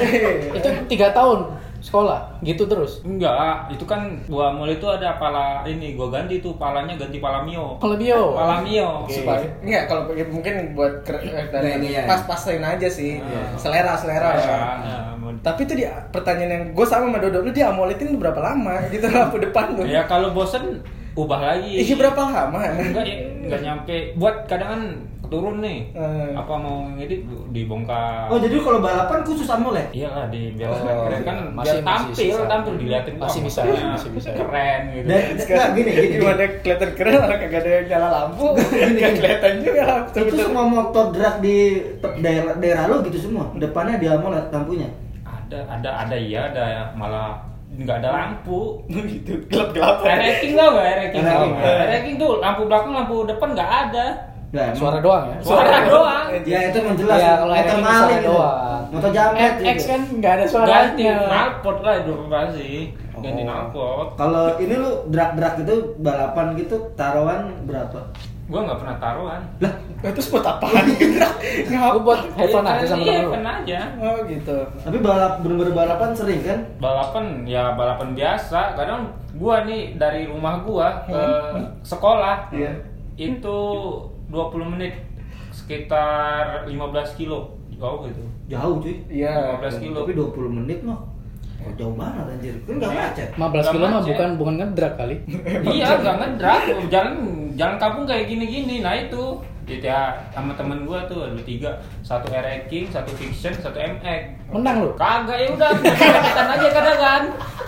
[0.58, 1.52] Itu tiga tahun
[1.84, 3.04] sekolah, gitu terus.
[3.04, 7.44] Enggak, itu kan gua mulai itu ada pala ini, gua ganti tuh palanya ganti pala
[7.44, 7.76] Mio.
[7.76, 8.32] Kalau bio.
[8.32, 9.04] Pala Mio.
[9.04, 12.08] Supaya enggak kalau pakai- mungkin buat keren eh, dan Gaya-gaya.
[12.08, 13.20] pas-pasin aja sih.
[13.20, 13.42] Iya.
[13.60, 14.32] Selera selera.
[14.32, 14.56] Iya, ya.
[15.20, 18.80] nah, Tapi itu dia pertanyaan yang gue sama sama Dodo lu dia AMOLEDin berapa lama
[18.94, 19.84] gitu lampu depan lu.
[19.84, 20.80] Ya kalau bosen
[21.12, 21.84] ubah lagi.
[21.84, 22.64] Iya berapa lama?
[22.80, 23.96] Enggak ya, enggak nyampe.
[24.16, 24.82] Buat kadang kan
[25.34, 25.90] turun nih.
[25.90, 26.30] Eh.
[26.32, 28.26] Apa mau ngedit dibongkar.
[28.26, 29.90] Oh jadi kalau balapan khusus AMOLED?
[29.90, 32.44] Iya lah di biar Oh, keren kan masih- biar masih tampil bisa.
[32.46, 34.28] tampil diliatin Masih bisa, motornya masih bisa.
[34.30, 35.06] keren gitu.
[35.06, 36.02] Dan nggak gini gini.
[36.04, 36.14] gini.
[36.16, 40.16] Gimana kelihatan keren orang kagak ada yang nyala lampu, nggak kelihatan juga lampu.
[40.20, 41.56] Itu semua motor drag di
[42.20, 43.44] daerah daerah lu gitu semua.
[43.54, 44.88] Depannya di AMOLED lampunya.
[45.24, 46.64] Ada ada ada iya ada
[46.94, 47.36] malah
[47.74, 48.80] nggak ada lampu.
[48.86, 50.02] gitu gelap-gelap.
[50.02, 50.86] Ereking tau gak?
[50.86, 51.22] Ereking.
[51.58, 54.06] Ereking tuh lampu belakang lampu depan nggak ada.
[54.54, 55.36] Nah, Suara doang ya.
[55.42, 56.26] Suara doang.
[56.46, 57.18] Ya itu emang jelas.
[57.18, 58.28] Iya, kalau Ereking maling suara itu.
[58.30, 58.82] doang.
[58.86, 59.52] Motor jamet.
[59.66, 61.14] X kan nggak ada Ganti suaranya.
[61.26, 62.70] knalpot lah itu pasti.
[63.12, 63.44] Ganti Oh.
[63.44, 64.06] knalpot.
[64.14, 67.98] Kalau ini lu drag-drag itu balapan gitu taruhan berapa?
[68.44, 69.40] Gua nggak pernah taruhan.
[69.58, 69.72] Lah,
[70.04, 70.84] terus buat apaan?
[71.64, 73.50] Aku buat have fun aja sama Iya, temen lu.
[73.50, 73.78] aja.
[73.98, 74.58] Oh gitu.
[74.78, 76.58] Tapi balap bener-bener balapan sering kan?
[76.78, 78.76] Balapan ya balapan biasa.
[78.76, 81.18] Kadang gua nih dari rumah gua ke
[81.50, 81.66] Hmm.
[81.82, 82.70] sekolah Iya.
[83.16, 83.58] itu
[84.34, 84.94] 20 menit
[85.54, 86.74] sekitar 15
[87.14, 88.22] kilo jauh gitu.
[88.50, 88.94] Jauh cuy.
[89.06, 89.58] Iya.
[89.62, 89.98] 15 kilo.
[90.02, 91.00] Tapi 20 menit mah.
[91.64, 92.54] Oh, jauh banget anjir.
[92.66, 93.28] Kan enggak macet.
[93.38, 95.16] 15 kilo mah bukan bukan ngedrak kali.
[95.72, 96.60] iya, nggak ngedrak.
[96.92, 97.14] Jalan
[97.54, 98.84] jalan kampung kayak gini-gini.
[98.84, 99.22] Nah itu
[99.64, 104.52] Gitu ya sama temen gua tuh ada tiga satu RX King satu Fiction satu MX
[104.52, 104.92] Menang lu.
[104.94, 107.22] kagak ya udah kita aja kadang kan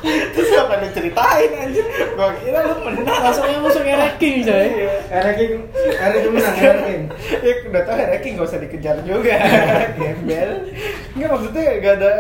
[0.07, 1.83] Terus apa lu ceritain anjir?
[2.15, 3.17] Gua kira lu menang.
[3.17, 4.69] Langsung yang masuk ranking coy.
[5.09, 7.03] Ranking, ranking menang, ranking.
[7.41, 9.35] ya udah tau ranking gak usah dikejar juga
[9.97, 10.51] gembel
[11.17, 12.13] nggak maksudnya gak ada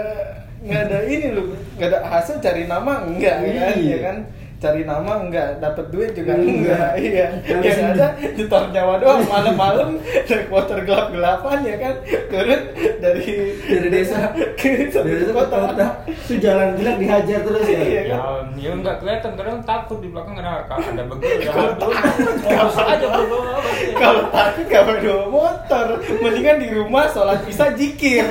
[0.58, 1.42] nggak ada ini lu
[1.76, 3.92] nggak ada hasil cari nama enggak kan Iya.
[3.92, 4.16] ya kan
[4.56, 6.48] cari nama enggak dapat duit juga Enggak.
[6.48, 6.92] enggak.
[7.06, 7.26] Iya.
[7.44, 9.88] Yang yang bisa- ada nyetor nyawa doang malam-malam
[10.28, 11.94] naik motor gelap-gelapan ya kan?
[12.26, 12.60] Turun
[12.98, 13.24] dari
[13.66, 14.32] Dari desa.
[14.58, 15.56] ke Dari itu kota.
[15.68, 17.78] kota, itu jalan jelek dihajar terus ya.
[17.78, 18.02] Iya.
[18.08, 18.18] ya
[18.56, 19.32] ya nggak kelihatan.
[19.36, 21.86] Kadang takut di belakang ada ada begal ada
[22.40, 23.40] fokus aja bro
[23.96, 25.86] kalau takut gak bawa motor.
[26.18, 28.24] Mendingan di rumah sholat bisa jikir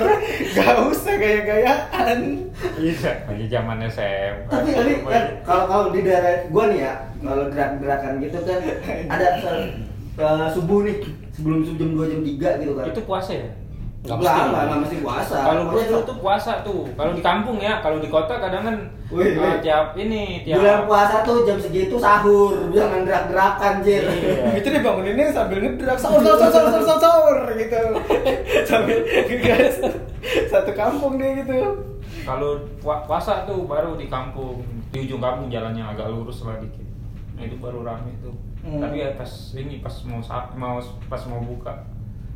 [0.52, 2.20] gak usah gaya-gayaan.
[2.56, 4.70] Iya lagi zaman SM Tapi
[5.04, 8.60] kan kalau kalau di daerah gua nih ya, kalau gerak-gerakan gitu kan
[9.13, 9.28] ada
[10.15, 10.95] eh, subuh nih
[11.30, 12.86] sebelum jam 2 jam 3 gitu kan.
[12.88, 13.49] itu puasa ya
[14.06, 14.45] Nggak Enggak, mesti.
[14.45, 15.38] enggak, enggak mesti puasa.
[15.41, 16.82] Kalau Pokoknya dulu tuh puasa tuh.
[16.93, 18.75] Kalau di kampung ya, kalau di kota kadang kan
[19.10, 19.58] Wih, eh, wih.
[19.65, 24.06] tiap ini tiap Bulan puasa tuh jam segitu sahur, jangan gerak-gerakan, Jir.
[24.06, 24.34] Iya.
[24.62, 27.82] itu dibanguninnya sambil ngedrak sahur sahur sahur sahur sahur, sahur, sahur gitu
[28.69, 29.73] sambil ngegas
[30.54, 31.58] satu kampung dia gitu
[32.26, 34.60] Kalau pua- puasa tuh baru di kampung,
[34.90, 36.82] di ujung kampung jalannya agak lurus lah dikit.
[37.34, 38.34] Nah, itu baru rame tuh.
[38.60, 38.82] Hmm.
[38.82, 41.74] Tapi ya pas ini pas mau sa- mau pas mau buka.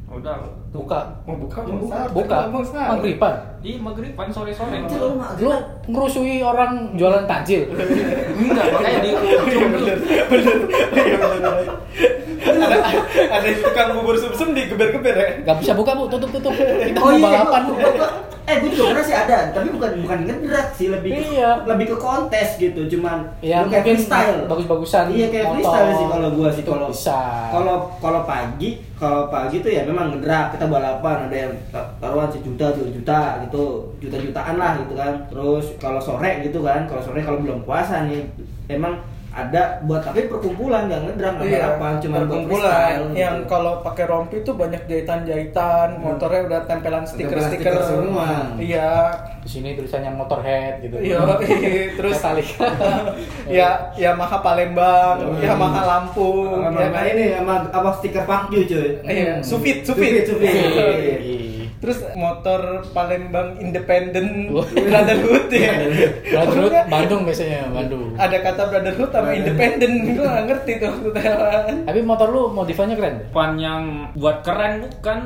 [0.07, 1.21] Udah Buka.
[1.21, 2.37] mau buka Mau buka, Buka.
[2.65, 3.33] sahur Maghriban.
[3.59, 4.73] di maghriban sore-sore.
[4.75, 5.53] Anjir, lu Lu
[5.85, 7.69] ngerusui orang jualan takjil.
[8.41, 9.97] Enggak, makanya di ujung bener.
[12.51, 12.77] Ada
[13.35, 16.53] ada tukang bubur sumsum digeber-geber ya Gak bisa buka bu, tutup tutup.
[16.87, 17.73] Kita Oh mau iya, balapan bu.
[18.43, 21.61] eh gue juga pernah sih ada, tapi bukan bukan ngedrak sih, lebih ke, Iya.
[21.63, 24.39] lebih ke kontes gitu, cuman Ya lu kayak mungkin freestyle.
[24.43, 25.05] bagus-bagusan.
[25.07, 25.53] Iya kayak motor.
[25.61, 26.89] freestyle sih kalau gua sih kalau
[27.47, 32.25] kalau kalau pagi kalau pagi tuh ya memang ngedrak kita balapan ada yang ta- taruhan
[32.27, 33.63] sejuta dua juta gitu
[33.99, 38.03] juta jutaan lah gitu kan terus kalau sore gitu kan kalau sore kalau belum puasa
[38.03, 38.25] nih
[38.67, 38.97] emang
[39.31, 43.47] ada buat tapi perkumpulan nggak ngedrak nggak balapan cuma buat Iya, perkumpulan freestyle yang gitu.
[43.47, 48.27] kalau pakai rompi tuh banyak jahitan-jahitan, motornya udah tempelan stiker-stiker Tempelan stiker semua.
[48.57, 48.89] Iya.
[49.39, 50.95] Di sini tulisannya motorhead gitu.
[50.99, 51.19] Iya,
[51.97, 52.67] terus Metallica.
[53.57, 55.39] ya Yamaha Palembang, Hmm.
[55.39, 57.03] Yamaha Lampung, sama ya kan?
[57.07, 59.45] ini sama apa stiker punk you cuy Iya, Hmm.
[59.45, 60.49] Sufit, Sufit, Sufit.
[60.49, 61.19] Sufit.
[61.79, 64.67] Terus motor Palembang Independent Wah.
[64.67, 65.71] Brotherhood ya.
[66.29, 68.11] Brotherhood Bandung biasanya Bandung.
[68.13, 71.31] Ada kata Brotherhood sama Independent, gue gak ngerti tuh maksudnya.
[71.81, 73.15] Tapi motor lu modifannya keren.
[73.29, 73.81] Pan yang
[74.13, 75.19] buat keren bukan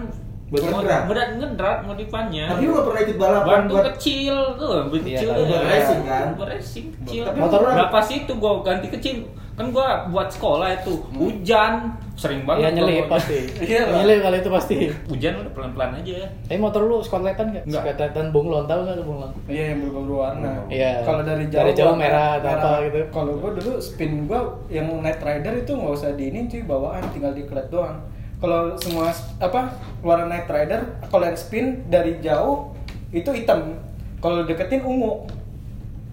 [0.45, 1.01] Buat ngedrak?
[1.03, 2.45] Buat ngedrak modifannya.
[2.47, 5.27] tapi lu gak pernah ikut balapan Ban tuh buat kecil tuh, ban Iya, kecil.
[5.27, 5.49] tapi ya.
[5.49, 6.25] buat racing kan?
[6.37, 7.23] Buat racing kecil.
[7.25, 9.15] Tapi motor lu- berapa sih itu gua ganti kecil?
[9.53, 11.73] Kan gua buat sekolah itu hujan
[12.13, 12.71] sering Iya banget.
[12.75, 13.37] nyelip gua- pasti.
[13.59, 13.81] Iya.
[13.89, 14.75] Nyelip kali itu pasti.
[15.07, 16.29] Hujan udah pelan-pelan aja.
[16.45, 17.63] Tapi motor lu skotletan nggak?
[17.65, 17.83] Nggak.
[17.83, 19.31] Skotletan bunglon tahu nggak lu bunglon?
[19.45, 20.51] Iya yang berwarna.
[20.67, 20.91] Iya.
[21.01, 22.99] Kalau dari jauh, Dari jauh merah atau apa gitu.
[23.09, 27.01] Kalau gua dulu spin gua yang Night Rider itu nggak usah di ini cuy bawaan,
[27.09, 27.97] tinggal diklat doang.
[28.37, 29.07] Kalau semua
[29.39, 29.71] apa
[30.01, 32.75] warna Night Rider, kalau yang spin dari jauh
[33.09, 33.73] itu hitam.
[34.19, 35.23] Kalau deketin ungu.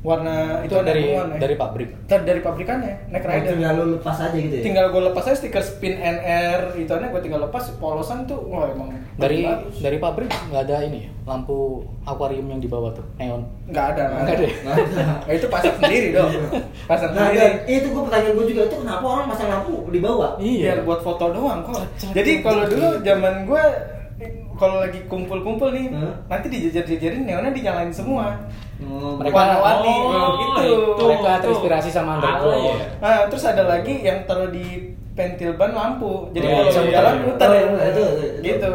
[0.00, 1.28] Warna Itu dari ya.
[1.28, 1.92] dari pabrik.
[2.04, 3.52] Ter- dari pabrikannya Night Rider.
[3.52, 7.08] tinggal lu lepas aja gitu ya Tinggal gue lepas aja stiker spin NR itu aneh
[7.08, 9.76] gue tinggal lepas polosan tuh wah emang Dari bagus.
[9.78, 11.10] dari pabrik nggak ada ini ya?
[11.26, 11.56] Lampu
[12.02, 13.44] akuarium yang di bawah tuh neon.
[13.66, 14.46] nggak ada Nggak ada?
[14.56, 15.02] Nggak ada.
[15.20, 16.32] Nah, itu pasang sendiri dong
[16.86, 20.00] pasang Nah, sendiri dan itu gue pertanyaan gue juga itu kenapa orang pasang lampu di
[20.00, 20.30] bawah?
[20.40, 22.12] biar buat foto doang kok Cacat.
[22.14, 23.64] jadi kalau dulu zaman gue
[24.54, 26.12] kalau lagi kumpul-kumpul nih Hah?
[26.26, 28.36] nanti dijejer-jejerin neonnya dinyalain semua
[28.82, 31.02] Oh, Mereka- warna-warni Oh, gitu itu.
[31.02, 32.64] Mereka terinspirasi sama underground.
[32.64, 32.74] Ya?
[32.96, 34.66] nah terus ada lagi yang taruh di
[35.12, 37.22] pentil ban lampu jadi Oh, kalau bisa jalan ya?
[37.22, 38.40] muter Oh, ya iya, itu, itu, itu.
[38.42, 38.72] gitu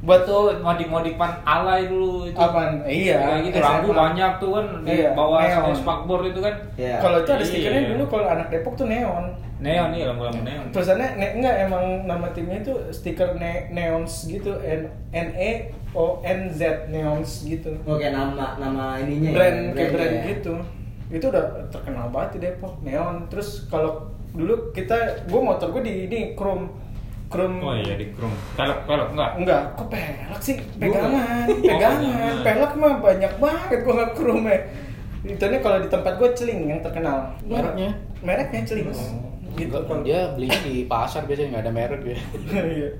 [0.00, 2.32] buat Tuh modif-modifan alay dulu itu.
[2.34, 2.80] Apaan?
[2.82, 5.74] Iya, Kayak gitu lampu banyak tuh kan di Iya, bawah neon.
[5.74, 6.54] spakbor itu kan.
[6.74, 6.96] Iya.
[6.98, 7.48] kalau itu ada Iya.
[7.48, 9.24] stikernya dulu kalau anak Depok tuh neon
[9.60, 10.66] Neon nih lampu-lampu neon.
[10.70, 15.50] Tulisannya ne, enggak emang nama timnya itu stiker ne, neons gitu N N E
[15.92, 17.76] O N Z neons gitu.
[17.82, 19.28] Oke nama nama ininya.
[19.28, 20.22] ya, Brand kayak brand brandnya.
[20.32, 20.54] gitu.
[21.10, 23.28] Itu udah terkenal banget di Depok neon.
[23.28, 24.96] Terus kalau dulu kita
[25.26, 26.70] gue motor gue di ini chrome
[27.26, 28.34] chrome Oh iya di chrome.
[28.54, 29.30] Pelek-pelek enggak?
[29.36, 30.56] Enggak, kok pelek sih?
[30.80, 31.98] Pegangan, Oh, pegangan.
[32.00, 32.34] pegangan.
[32.42, 34.58] Pelek mah banyak banget gua nggak chrome ya.
[35.22, 37.28] Itu nih kalau di tempat gue celing yang terkenal.
[37.44, 37.92] Mereknya?
[38.20, 38.88] Mereknya celing.
[39.50, 39.76] Gitu.
[39.76, 42.18] Enggak, dia belinya di pasar biasanya nggak ada merek ya.
[42.60, 42.90] Iya.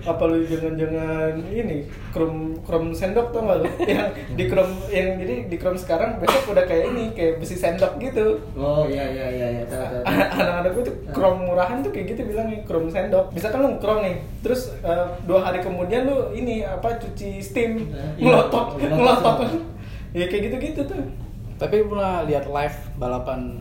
[0.00, 3.66] Apa lu jangan-jangan ini krom krom sendok tuh nggak lu?
[3.92, 8.00] yang di krom yang jadi di krom sekarang besok udah kayak ini kayak besi sendok
[8.00, 8.40] gitu.
[8.56, 9.64] Oh iya iya iya iya.
[10.40, 13.28] Anak-anak gue tuh krom murahan tuh kayak gitu bilangnya krom sendok.
[13.30, 18.24] Misalkan lu krom nih, terus eh, dua hari kemudian lu ini apa cuci steam Iya.
[18.24, 18.66] Ngelotok.
[18.80, 19.36] ngelotok.
[20.10, 21.00] Ya kayak gitu-gitu tuh.
[21.56, 23.60] Tapi pernah lihat live balapan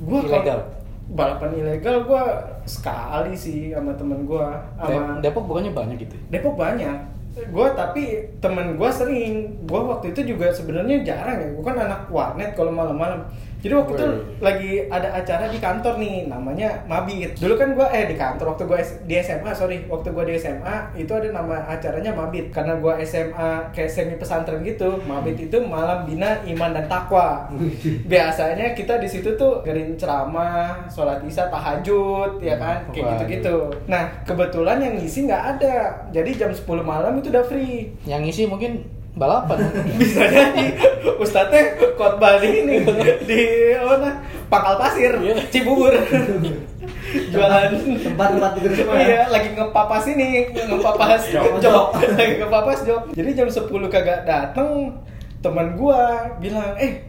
[0.00, 0.60] Gua ilegal.
[1.10, 6.14] Balapan ilegal gua sekali sih sama temen gua sama De- Depok bukannya banyak gitu.
[6.14, 6.22] ya?
[6.38, 6.98] Depok banyak.
[7.30, 8.02] Gue tapi
[8.42, 9.54] temen gue sering.
[9.62, 11.48] Gue waktu itu juga sebenarnya jarang ya.
[11.54, 13.22] Gue kan anak warnet kalau malam-malam.
[13.60, 14.08] Jadi waktu itu
[14.40, 17.36] lagi ada acara di kantor nih, namanya Mabit.
[17.36, 20.96] Dulu kan gue eh di kantor waktu gue di SMA sorry, waktu gue di SMA
[20.96, 22.48] itu ada nama acaranya Mabit.
[22.48, 24.96] Karena gue SMA kayak semi pesantren gitu.
[25.04, 27.52] Mabit itu malam bina iman dan takwa.
[28.12, 33.68] Biasanya kita di situ tuh gerin ceramah, sholat isya, tahajud, ya kan, kayak gitu-gitu.
[33.84, 36.08] Nah kebetulan yang ngisi nggak ada.
[36.08, 37.92] Jadi jam 10 malam itu udah free.
[38.08, 39.58] Yang ngisi mungkin balapan.
[40.00, 40.66] Bisa jadi
[41.20, 42.80] Ustadznya khotbah di ini
[43.28, 43.40] di
[43.76, 45.36] mana Pangkal Pasir, Iya.
[45.52, 45.92] Cibubur.
[47.10, 47.70] jualan
[48.06, 49.02] Tempat-tempat gitu semua ya?
[49.02, 51.22] iya lagi ngepapas ini ngepapas
[51.58, 54.94] job lagi ngepapas job jadi jam 10 kagak dateng
[55.42, 57.02] teman gua bilang eh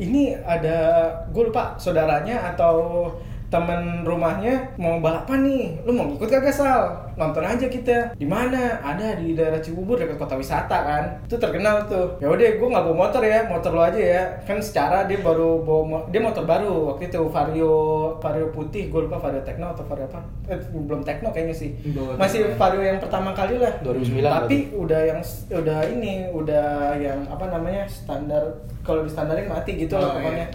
[0.00, 3.08] ini ada gue lupa saudaranya atau
[3.52, 5.64] teman rumahnya mau balapan nih?
[5.84, 8.16] Lu mau ikut kagak sal nonton aja kita.
[8.16, 8.80] Di mana?
[8.80, 11.04] Ada di daerah Cibubur dekat kota wisata kan?
[11.22, 12.16] Itu terkenal tuh.
[12.16, 13.44] Ya udah gue nggak bawa motor ya.
[13.44, 14.22] Motor lo aja ya.
[14.42, 16.72] Kan secara dia baru bawa mo- dia motor baru.
[16.90, 17.74] Waktu itu vario
[18.16, 20.24] vario putih gue lupa vario techno atau vario apa.
[20.48, 21.76] Eh, belum techno kayaknya sih.
[22.16, 23.76] Masih vario yang pertama kali lah.
[23.82, 25.20] 2009 tapi udah yang
[25.52, 28.40] udah ini udah yang apa namanya standar
[28.80, 30.46] kalau di standarin mati gitu Oh, lah pokoknya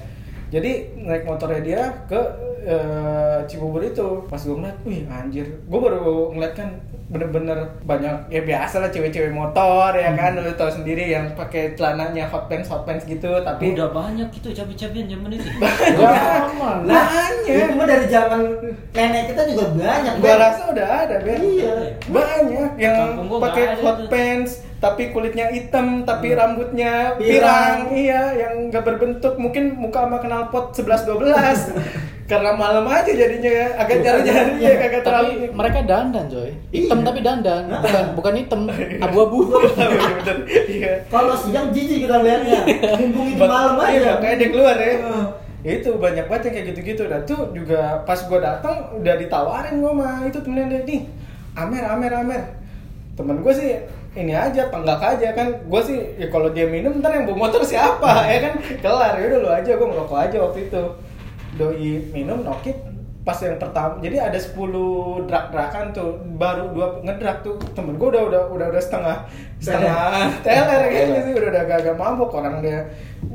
[0.48, 2.22] jadi naik motornya dia ke
[2.68, 6.70] eh, Cibubur itu pas gue ngeliat, wih anjir gue baru ngeliat kan
[7.08, 12.28] bener-bener banyak ya biasa lah cewek-cewek motor ya kan lu tau sendiri yang pakai celananya
[12.28, 15.48] hot pants hot pants gitu tapi Udah banyak itu cabi-cabian zaman itu.
[15.96, 18.40] banyak Nah, banyak itu mah dari zaman
[18.92, 20.14] nenek kita juga banyak.
[20.20, 20.40] Gua Ben.
[20.44, 21.40] rasa udah ada, Ben.
[21.40, 21.76] Iya.
[22.12, 23.00] Banyak yang
[23.40, 27.34] pakai hot pants tapi kulitnya hitam tapi rambutnya Pirang.
[27.34, 27.78] pirang.
[27.90, 31.74] Iya, yang nggak berbentuk mungkin muka sama knalpot 11 12.
[32.28, 36.52] Karena malam aja jadinya ya, agak jari-jari ya kagak terlalu mereka dandan coy.
[36.70, 37.08] Hitam Iya.
[37.08, 37.64] tapi dandan.
[37.74, 38.60] Bukan bukan hitam,
[39.00, 39.38] abu-abu.
[40.20, 40.38] Bener,
[40.68, 40.94] Iya.
[41.08, 42.62] Kalau siang jijik kita lihatnya.
[43.00, 43.90] Mumpung itu Ba- malam aja.
[43.90, 44.94] Iya, kayak dia keluar ya.
[45.64, 47.04] Itu banyak banget yang kayak gitu-gitu.
[47.08, 51.02] Dan tuh juga pas gua datang udah ditawarin gua mah itu temennya dia nih.
[51.56, 52.44] Amer, Amer, Amer.
[53.16, 53.72] Temen gue sih
[54.18, 55.48] ini aja tenggak aja kan?
[55.70, 58.54] Gue sih ya kalau dia minum ntar yang bawa motor siapa ya kan?
[58.82, 60.84] Kelar ya udah lu aja gue ngerokok aja waktu itu.
[61.58, 62.78] Doi minum nokit
[63.28, 64.56] pas yang pertama jadi ada 10
[65.28, 69.28] drak-drakan tuh baru dua ngedrak tuh temen gue udah udah udah udah setengah
[69.60, 72.88] setengah teler kayaknya sih udah udah agak mabok orang dia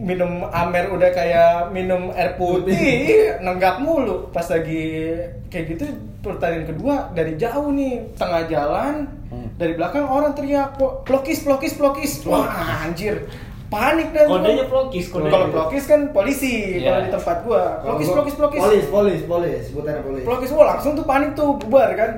[0.02, 5.14] minum amer udah kayak minum air putih iya, nenggak mulu pas lagi
[5.46, 5.84] kayak gitu
[6.20, 9.48] pertandingan kedua dari jauh nih tengah jalan Hmm.
[9.56, 12.44] dari belakang orang teriak "Plo- plokis plokis plokis wah
[12.82, 13.24] anjir
[13.66, 15.32] panik dan Kodenya plokis, kodenya.
[15.32, 16.84] kalau plokis kan polisi Iya.
[16.84, 19.60] kalau di tempat gua plokis plokis plokis Polis, polis, polis.
[19.64, 20.22] Sebutannya polis.
[20.22, 22.10] Plokis wah langsung tuh panik tuh bubar kan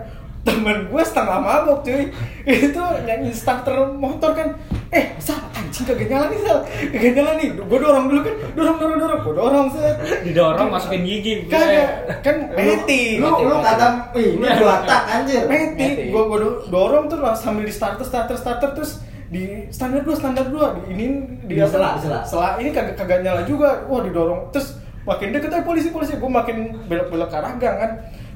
[0.44, 2.12] temen gue setengah mabok cuy.
[2.44, 4.48] Itu nyanyi starter motor kan.
[4.92, 6.58] Eh sal anjing kagak nyala nih sal.
[6.92, 7.48] Kagak nyala nih.
[7.56, 8.34] Gue dorong dulu kan.
[8.52, 9.20] Dorong dorong dorong.
[9.24, 11.48] Gue dorong set Didorong masukin gigi.
[11.48, 12.20] kagak.
[12.20, 13.18] Kan meti.
[13.18, 15.42] Lu lu kata ini dua tak anjir.
[15.48, 16.12] meti.
[16.12, 19.00] Gue gue dorong tuh lah sambil di starter starter starter terus
[19.32, 20.76] di standar dua standar dua.
[20.76, 21.06] Di ini
[21.48, 21.72] di, Di apa?
[21.72, 22.20] sela, di sela.
[22.22, 23.88] sela ini kagak kagak nyala juga.
[23.88, 24.52] Wah didorong.
[24.52, 24.76] Terus
[25.08, 26.20] makin deket aja polisi polisi.
[26.20, 27.90] Gue makin belok belok ke Aragang kan.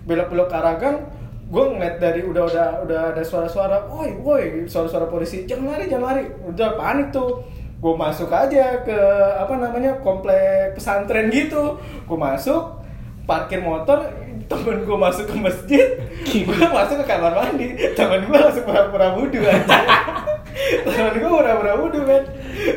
[0.09, 0.97] Belok belok ke Aragang
[1.49, 6.07] gue ngeliat dari udah udah udah ada suara-suara woi woi suara-suara polisi jangan lari jangan
[6.13, 6.25] lari.
[6.45, 7.41] Udah panik tuh.
[7.79, 8.99] Gue masuk aja ke
[9.39, 11.79] apa namanya komplek pesantren gitu.
[12.05, 12.85] Gue masuk
[13.25, 14.03] parkir motor
[14.45, 15.87] temen gue masuk ke masjid.
[16.27, 17.81] Gue masuk ke kamar mandi.
[17.97, 19.65] Temen gue langsung pura-pura wudhu aja
[20.85, 22.23] temen gue pura-pura wudhu kan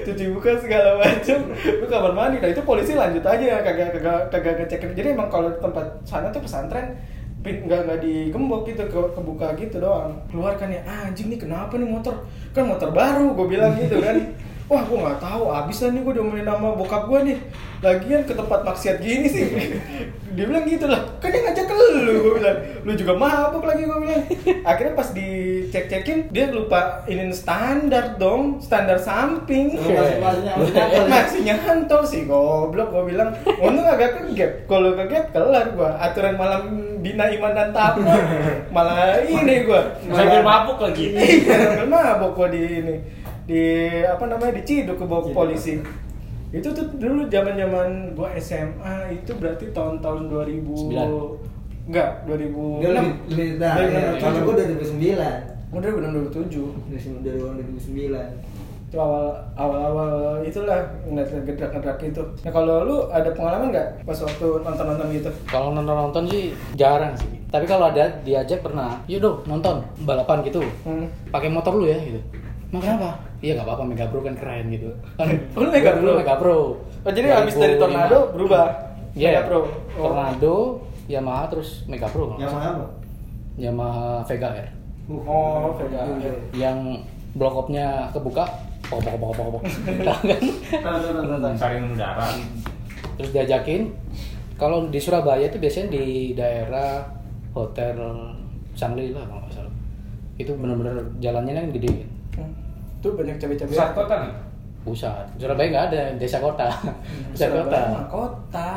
[0.06, 1.44] cuci muka segala macem.
[1.60, 2.40] Gue kamar mandi.
[2.40, 3.68] Nah itu polisi lanjut aja.
[3.68, 4.96] Kagak kagak kagak ngecek.
[4.96, 6.96] Jadi emang kalau tempat sana tuh pesantren
[7.42, 10.14] nggak nggak digembok gitu ke kebuka gitu doang.
[10.30, 12.22] Keluar kan ya ah, anjing nih kenapa nih motor?
[12.54, 14.18] Kan motor baru gue bilang gitu kan
[14.72, 17.38] wah gue nggak tahu abis lah nih gue diomelin sama bokap gue nih.
[17.82, 19.44] Lagian ke tempat maksiat gini sih.
[20.32, 21.04] Dia bilang gitu lah.
[21.20, 21.88] Kan yang ngajak ke lu
[22.24, 22.58] gue bilang.
[22.88, 24.24] Lu juga mabuk lagi gue bilang.
[24.64, 29.76] Akhirnya pas dicek cekin dia lupa ini standar dong standar samping.
[29.76, 31.04] Masih- ya?
[31.12, 33.36] masih nyantol sih goblok gue bilang.
[33.60, 36.64] Untung agak kegap kalau kegap kelar gue aturan malam
[37.02, 38.14] bina iman dan takwa
[38.78, 41.12] malah ini gue Sambil mabuk lagi.
[41.12, 42.96] iya sambil mabok gue di ini
[43.52, 43.68] di
[44.08, 45.84] apa namanya diciduk ke bawah polisi
[46.52, 51.08] itu tuh dulu zaman zaman gua SMA itu berarti tahun-tahun 2000 Sembilan.
[51.88, 55.72] enggak 2006 Dia lebih lebih nah, ya, kalau gua dari 2009.
[55.72, 58.92] Gua dari 2007 Dari dari 2009.
[58.92, 64.04] itu awal awal awal itulah ngeliat gedrak gedrak itu nah kalau lu ada pengalaman nggak
[64.04, 67.32] pas waktu nonton nonton gitu Kalau nonton nonton sih jarang sih.
[67.48, 70.60] Tapi kalau ada diajak pernah, yuk dong nonton balapan gitu.
[70.84, 71.08] hmm.
[71.32, 72.20] Pakai motor lu ya gitu.
[72.72, 73.31] Emang kenapa?
[73.42, 74.90] Iya nggak apa-apa Mega Pro kan keren gitu.
[75.18, 75.28] Kan
[75.58, 76.12] Oh, Mega Pro?
[76.14, 76.58] Mega Pro.
[77.02, 77.82] oh jadi habis dari 2005.
[77.82, 78.66] tornado berubah
[79.12, 79.30] Iya.
[79.34, 79.68] Mega Pro oh.
[79.98, 80.56] Tornado,
[81.10, 82.38] Yamaha terus Mega Pro.
[82.38, 82.86] Yang mana apa?
[83.58, 84.68] Yamaha Vega R.
[85.10, 86.34] oh Vega Iya.
[86.54, 86.78] Yang
[87.32, 88.46] block up-nya kebuka,
[88.86, 89.64] pok pok pok pok pok.
[90.06, 90.42] Tahu kan?
[91.58, 92.28] Saring udara.
[93.18, 93.82] Terus diajakin
[94.56, 97.02] kalau di Surabaya itu biasanya di daerah
[97.52, 97.98] hotel
[98.72, 99.74] Shangri-La kalau nggak salah.
[100.38, 102.06] Itu benar-benar jalannya kan gede.
[103.02, 103.04] Hmm.
[103.04, 104.34] tuh banyak cabai-cabai Pusat kota nih.
[104.82, 105.26] Pusat.
[105.36, 106.68] Surabaya nggak ada, desa kota.
[107.34, 107.82] Desa Surabaya kota.
[107.90, 108.72] mah kota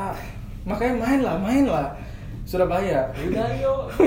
[0.64, 1.88] makanya main lah main lah
[2.42, 3.00] Surabaya.
[3.20, 3.82] Udah yuk.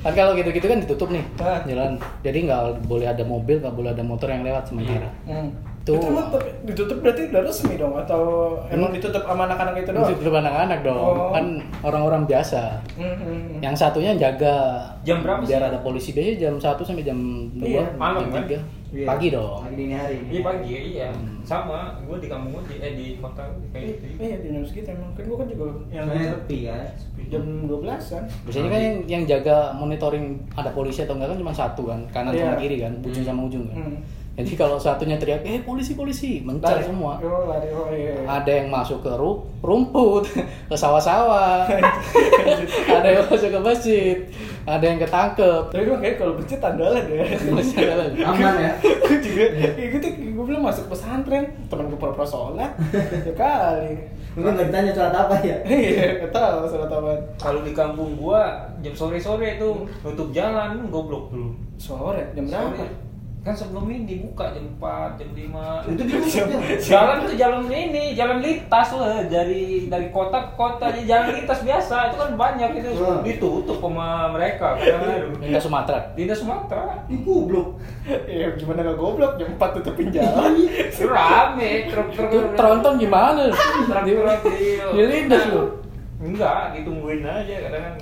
[0.00, 1.60] Kan kalau gitu-gitu kan ditutup nih Ah.
[1.62, 1.92] jalan.
[2.24, 5.06] Jadi nggak boleh ada mobil, nggak boleh ada motor yang lewat sementara.
[5.28, 5.52] Hmm.
[5.80, 5.96] Tuh.
[5.96, 8.20] Itu emang tapi ditutup berarti udah resmi dong atau
[8.68, 10.04] emang ditutup sama anak-anak itu doang?
[10.04, 11.00] Itu ditutup anak-anak dong.
[11.00, 11.32] Oh.
[11.32, 11.46] Kan
[11.80, 12.84] orang-orang biasa.
[13.00, 13.58] Hmm, hmm, hmm.
[13.64, 14.54] Yang satunya jaga
[15.00, 15.68] Jam berapa biar sih?
[15.72, 17.18] ada polisi biasanya jam 1 sampai jam
[17.56, 18.44] 2 Iya, malam jam kan?
[18.44, 18.60] 3.
[18.90, 19.06] Iya.
[19.06, 19.60] Pagi dong.
[19.64, 20.16] Pagi dini hari.
[20.28, 21.08] Iya pagi iya.
[21.14, 21.40] Hmm.
[21.40, 24.04] Sama, gue di kampung gue di eh di kota gua kayak gitu.
[24.20, 26.84] Iya di jam segitu emang kan gua kan juga yang sepi kan.
[27.30, 28.24] jam 12 kan.
[28.44, 32.36] Biasanya kan yang, yang jaga monitoring ada polisi atau enggak kan cuma satu kan, kanan
[32.36, 32.42] Iya.
[32.44, 33.78] sama kiri kan, ujung sama ujung kan.
[33.80, 33.96] Hmm.
[34.40, 36.88] Jadi kalau satunya teriak, eh polisi polisi, mencar Lari.
[36.88, 37.20] semua.
[37.20, 37.68] Oh, lari.
[37.70, 38.16] Oh, iya.
[38.16, 38.24] iya.
[38.24, 40.24] Ada yang masuk ke ru- rumput,
[40.70, 41.68] ke sawah-sawah,
[42.96, 44.16] ada yang masuk ke masjid,
[44.64, 45.62] ada yang ketangkep.
[45.68, 47.24] Tapi gue kayak kalau bercet andalan ya.
[47.52, 48.18] Masih ada lagi.
[48.20, 48.72] Aman ya.
[48.80, 49.44] gue juga
[49.76, 53.92] kayak gitu gue belum masuk pesantren temen gue pura-pura sholat ya kali
[54.32, 55.56] Mungkin nggak ditanya sholat apa ya.
[55.66, 58.40] iya gak tau sholat apaan Kalau di kampung gua
[58.78, 59.68] jam sore-sore itu
[60.00, 61.50] nutup jalan goblok dulu.
[61.76, 62.88] sore jam berapa Sore.
[63.40, 65.88] Kan sebelum ini buka jam 4, jam 5.
[65.88, 66.76] Itu ditutup ya.
[66.76, 71.60] Jalan tuh jalan ini, jalan lintas loh dari dari kota ke kota jadi jalan lintas
[71.60, 73.24] biasa itu kan banyak itu Hmm.
[73.24, 76.12] ditutup sama mereka kan Minta Sumatera.
[76.12, 77.80] Lintas Sumatera Ih goblok.
[78.28, 80.52] ya gimana gak goblok jam 4 tutupin jalan
[81.00, 83.48] rame truk-truk Itu tronton gimana?
[83.48, 85.62] truk-truk di Dilindas lu.
[86.20, 87.94] enggak ditungguin aja kadang kan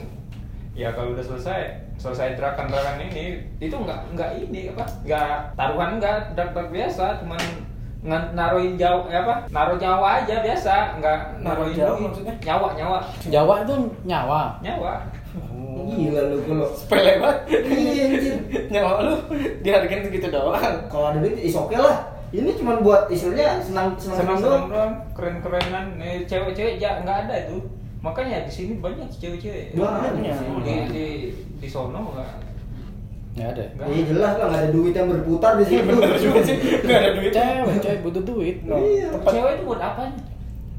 [0.75, 1.63] ya kalau udah selesai
[1.99, 3.25] selesai gerakan-gerakan ini
[3.59, 7.43] itu enggak enggak ini apa enggak taruhan enggak drak biasa cuman
[8.33, 12.07] naruhin jauh eh, apa naruh nyawa aja biasa enggak Naruh naruhin jauh duit.
[12.07, 12.35] maksudnya?
[12.41, 14.43] nyawa nyawa Jawa itu nyawa.
[14.61, 14.93] nyawa
[15.79, 16.69] Gila lu kalau.
[16.71, 18.37] sepele banget Iya anjir.
[18.69, 19.15] nyawa lu
[19.61, 22.15] dihargain segitu doang Kalau ada duit is oke lah.
[22.29, 24.93] Ini cuma buat istilahnya senang senang senang senang senang doang.
[25.13, 27.57] keren kerenan eh, cewek-cewek ya nggak ada itu
[27.99, 30.23] makanya di sini banyak cewek-cewek Banyak.
[30.61, 31.07] di di
[31.59, 32.31] di sono nggak
[33.31, 33.65] Nggak ada.
[33.73, 35.85] nggak Iya jelas lah nggak ada duit yang berputar di situ.
[35.85, 38.57] bener juga sih gak ada duit Cewek, cewek butuh duit.
[38.63, 39.07] No, Iya.
[39.13, 40.03] tempat cewek itu buat apa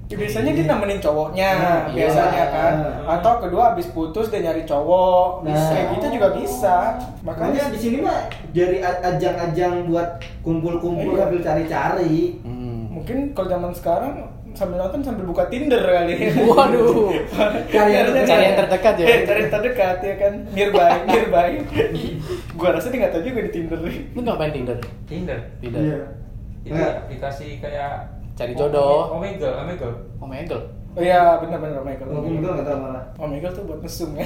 [0.10, 2.46] Ya, biasanya dia nemenin cowoknya Nah, biasanya iya.
[2.50, 2.74] kan
[3.08, 5.54] atau kedua habis putus dia nyari cowok Nah.
[5.70, 6.78] kayak gitu juga bisa
[7.22, 10.10] Makanya di sini mah jadi ajang-ajang buat
[10.42, 11.20] kumpul-kumpul Iya.
[11.24, 12.42] sambil cari-cari.
[12.42, 12.90] Hmm.
[12.90, 14.14] mungkin kalau zaman sekarang
[14.52, 17.10] sambil nonton sambil buka Tinder kali Waduh.
[17.74, 18.28] Cari yang terdekat.
[18.28, 19.06] Cari yang terdekat ya.
[19.06, 21.52] Eh, cari yang terdekat ya kan nearby nearby
[22.54, 24.78] gua rasa dia nggak tahu juga di Tinder Lu ngapain Tinder?
[25.06, 25.82] Tinder Tidak.
[26.62, 29.16] itu Nah, aplikasi kayak Cari jodoh.
[29.16, 30.62] Omegle Omegle Megel.
[30.90, 33.04] oh iya benar-benar Michael Kalau Google nggak tahu malah.
[33.16, 34.26] Oh Michael tuh buat mesum ya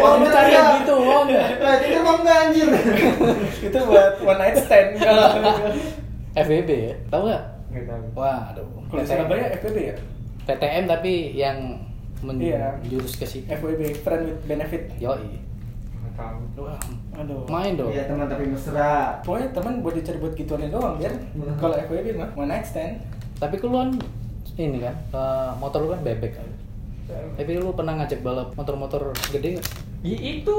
[0.00, 0.68] Oh, lu cari enggak.
[0.82, 1.46] gitu, oh enggak.
[1.58, 2.68] Nah, itu emang enggak anjir.
[3.66, 5.28] itu buat one night stand kalau
[6.34, 6.94] FBB ya?
[7.08, 7.42] Tahu nggak?
[7.72, 8.81] nggak tahu Waduh.
[8.92, 9.96] Kalau Surabaya FWB ya
[10.44, 11.58] PTM tapi yang
[12.22, 12.78] Iya.
[12.78, 13.48] menjurus ke situ.
[13.48, 15.18] FWB friend with benefit nggak
[16.14, 16.78] tahu Wah,
[17.14, 17.88] aduh Main dong.
[17.88, 19.18] Iya teman tapi mesra.
[19.22, 21.56] Pokoknya teman buat dicari buat gituannya doang biar Hmm.
[21.56, 23.00] kalau FWB mah one night stand
[23.36, 23.90] Tapi lu kan
[24.54, 26.46] ini kan eh, motor lu kan bebek kan.
[27.34, 29.68] Tapi lu pernah ngajak balap motor-motor gede nggak?
[30.02, 30.58] Ya, itu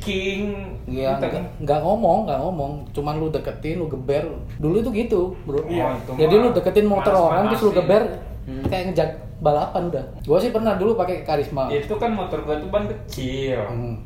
[0.00, 0.56] King
[0.88, 2.72] Iya, Kita- nggak ngomong, nggak ngomong.
[2.90, 4.24] Cuman lu deketin, lu geber.
[4.56, 5.60] Dulu itu gitu, bro.
[5.62, 5.92] Iya.
[5.94, 8.02] itu Jadi lu deketin motor orang terus lu geber,
[8.42, 8.64] Hmm.
[8.64, 10.04] kayak ngejak balapan udah.
[10.24, 11.68] Gua sih pernah dulu pakai karisma.
[11.68, 14.00] itu kan motor gua tuh ban kecil Hmm.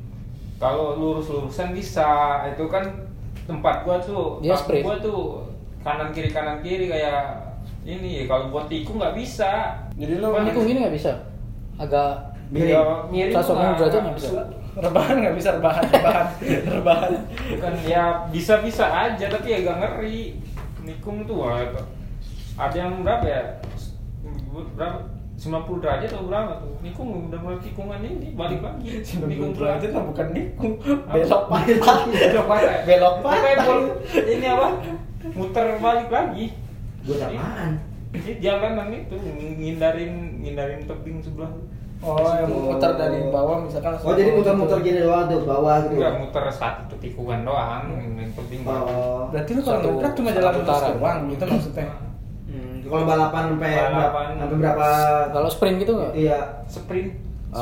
[0.59, 2.11] kalau lurus-lurusan bisa
[2.45, 2.83] itu kan
[3.45, 4.83] tempat gua tuh Dia sprint.
[4.83, 5.47] gua tuh
[5.79, 7.39] kanan kiri kanan kiri kayak
[7.83, 11.11] ini kalau buat tikung nggak bisa jadi Kan Tikung ini nggak bisa.
[11.77, 12.69] Agak Miring.
[12.69, 14.31] Ya, miring 180 nggak- derajat nggak bisa.
[14.73, 16.27] Rebahan nggak bisa rebahan rebahan
[16.81, 17.13] rebahan.
[17.57, 20.41] Bukan ya bisa bisa aja tapi agak ngeri.
[20.83, 21.63] Nikung tuh wah,
[22.59, 23.43] ada yang berapa ya?
[24.75, 24.99] Berapa?
[25.43, 26.75] 90 derajat atau berapa tuh?
[26.87, 29.03] Nikung udah mulai tikungan ini balik lagi.
[29.03, 30.75] Nikung nikung derajat mah bukan nikung.
[30.83, 33.79] Belok patah belok patah Belok patah.
[34.23, 34.69] ini apa?
[35.35, 36.47] Muter balik lagi.
[37.03, 37.73] Buat apaan?
[38.13, 39.17] Ini jalanan itu
[39.59, 41.51] ngindarin ngindarin tebing sebelah
[42.03, 45.95] oh yang muter dari bawah misalkan Oh jadi muter-muter gini doang tuh bawah gitu.
[45.97, 49.27] enggak muter satu tikungan doang yang tebing Oh.
[49.29, 50.93] berarti lu kalau Satu- ngebrak cuma jalan putaran.
[50.93, 51.87] doang gitu maksudnya
[52.45, 54.27] Hmm, kalau balapan sampai Balapan.
[54.37, 54.89] sampai berapa?
[55.31, 56.13] kalau sprint gitu nggak?
[56.13, 56.39] Iya.
[56.67, 57.11] sprint
[57.53, 57.61] Eh,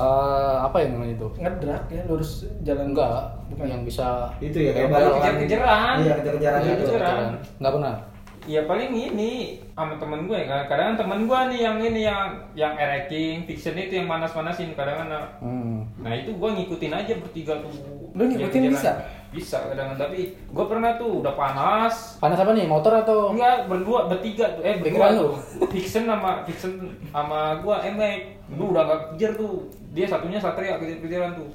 [0.60, 1.28] apa yang namanya itu?
[1.36, 5.94] ngedrak ya lurus jalan Enggak, bukan yang bisa Itu ya kayak kejar-kejaran.
[5.98, 6.82] Iya kejar-kejaran Iya, gitu.
[6.86, 7.30] kejar-kejaran.
[7.58, 7.94] Nggak pernah.
[8.42, 9.30] Ya paling ini
[9.70, 12.24] sama temen gue kan kadang temen gue nih yang ini yang
[12.54, 15.84] yang ereking fiction itu yang manas-manasin kadang kan Hmm.
[15.96, 17.72] nah itu gue ngikutin aja bertiga tuh
[18.10, 18.96] Lu ngikutin bisa?
[19.30, 22.66] bisa kadang tapi gue pernah tuh udah panas Panas apa nih?
[22.66, 23.30] Motor atau?
[23.30, 25.16] enggak berdua bertiga tuh eh berdua lu?
[25.20, 25.32] tuh
[25.70, 26.72] Vixen sama Vixen
[27.08, 31.48] sama gua emek lu udah gak kejar tuh dia satunya satria kejar-kejaran tuh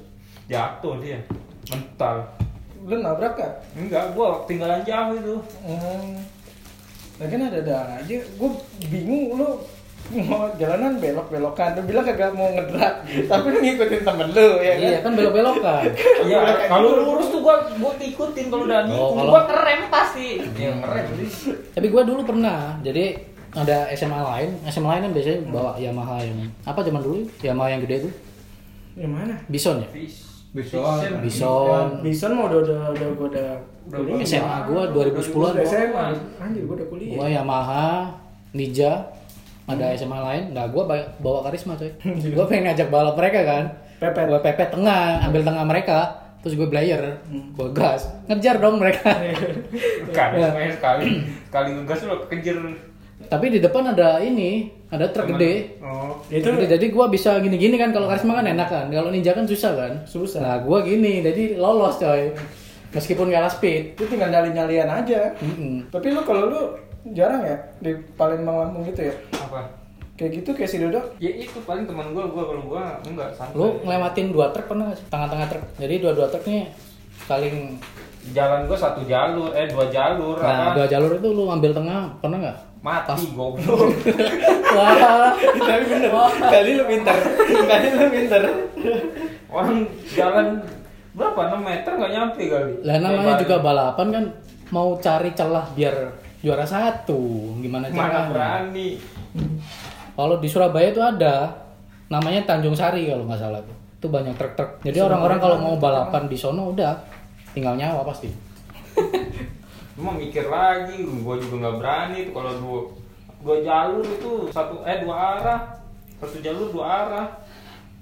[0.46, 1.18] jatuh dia
[1.66, 2.24] mental
[2.80, 3.52] Lu nabrak kan?
[3.74, 6.16] enggak gua tinggalan jauh itu Hmm.
[7.16, 8.16] Lagian ada-ada aja.
[8.36, 8.50] Gue
[8.86, 9.48] bingung lu
[10.22, 11.74] mau jalanan belok-belokan.
[11.74, 12.94] Lu bilang kagak mau ngedrak,
[13.26, 14.84] tapi lu ngikutin temen lu ya kan?
[14.84, 15.82] Iya kan belok-belokan.
[16.26, 20.28] Iya, kalau lurus tuh gua gua ikutin kalau udah Oh, nikung kalau- gua ngerem pasti.
[20.54, 21.54] Ya ngerem sih.
[21.72, 22.78] Tapi gua dulu pernah.
[22.80, 23.18] Jadi
[23.50, 27.24] ada SMA lain, SMA lain kan biasanya bawa Yamaha yang apa zaman dulu?
[27.40, 28.10] Yamaha yang gede itu,
[28.96, 29.34] Yang mana?
[29.46, 29.88] Bison ya.
[30.52, 31.00] Bison.
[31.20, 31.86] Bison.
[32.00, 33.48] Bison mau udah udah udah gua udah
[34.20, 35.52] SMA gua 2010-an.
[35.52, 36.04] Udah SMA.
[36.36, 37.14] Anjir gua udah kuliah.
[37.14, 38.10] Gua Yamaha,
[38.50, 38.92] Ninja,
[39.64, 40.44] ada SMA lain.
[40.50, 41.90] Nah, gua ba- bawa karisma coy.
[42.30, 43.64] gua pengen ngajak balap mereka kan.
[43.96, 44.24] Pepet.
[44.26, 45.98] Gua pepet tengah, ambil tengah mereka.
[46.36, 47.02] Terus gue player,
[47.52, 49.10] gua gas, ngejar dong mereka.
[50.14, 50.46] Kan, Ya.
[50.48, 51.26] main sekali.
[51.42, 52.54] Sekali ngegas lu kejar.
[53.26, 55.42] Tapi di depan ada ini, ada truk Teman.
[55.42, 55.54] gede.
[55.82, 56.14] Oh.
[56.30, 58.86] Itu Jadi, jadi gua bisa gini-gini kan kalau karisma kan enak kan.
[58.86, 59.92] Kalau ninja kan susah kan.
[60.06, 60.38] Susah.
[60.38, 62.30] Nah, gua gini, jadi lolos coy.
[62.90, 63.96] Meskipun kalah speed.
[63.96, 65.34] lu tinggal nyali-nyalian aja.
[65.38, 65.88] Mm-mm.
[65.88, 66.60] Tapi lu kalau lu
[67.08, 69.14] jarang ya di Palembang Lampung gitu ya?
[69.36, 69.62] Apa?
[70.16, 71.00] Kayak gitu kayak si Dodo.
[71.18, 73.52] Ya itu paling teman gua gua kalau gua enggak santai.
[73.54, 75.06] Lu ngelewatin dua truk pernah nggak sih?
[75.06, 75.64] Tengah-tengah truk.
[75.76, 76.64] Jadi dua-dua truk nih
[77.22, 77.56] saling
[78.32, 80.74] jalan gua satu jalur, eh dua jalur Nah, apa?
[80.74, 82.58] dua jalur itu lu ambil tengah, pernah nggak?
[82.80, 83.92] Mati goblok.
[84.76, 85.34] Wah.
[85.36, 86.10] Tapi bener,
[86.40, 87.16] kali lu pintar.
[87.44, 88.42] Kali lu pintar.
[89.46, 90.46] Orang jalan
[91.16, 92.72] berapa 6 meter nggak nyampe kali.
[92.84, 93.42] Lah namanya Lebar.
[93.42, 94.24] juga balapan kan
[94.68, 95.96] mau cari celah biar
[96.44, 97.56] juara satu.
[97.64, 98.28] Gimana mana caranya?
[98.28, 98.88] berani.
[100.12, 101.56] Kalau di Surabaya itu ada
[102.12, 103.76] namanya Tanjung Sari kalau nggak salah tuh.
[103.96, 104.84] Itu banyak truk-truk.
[104.84, 106.92] Jadi orang-orang kalau mau balapan di sono udah
[107.56, 108.28] tinggal nyawa pasti.
[109.96, 112.80] Cuma mikir lagi, gua juga nggak berani tuh kalau dua
[113.40, 115.60] dua jalur itu satu eh dua arah
[116.20, 117.26] satu jalur dua arah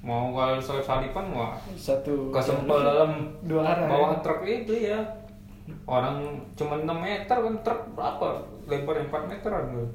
[0.04, 3.88] mau kalau soal salipan wah Satu kesempel dalam dua arah.
[3.88, 4.20] bawah ya.
[4.20, 5.00] truk itu ya
[5.84, 6.20] orang
[6.52, 8.26] cuma 6 meter kan truk berapa
[8.64, 9.88] lebar 4 meteran loh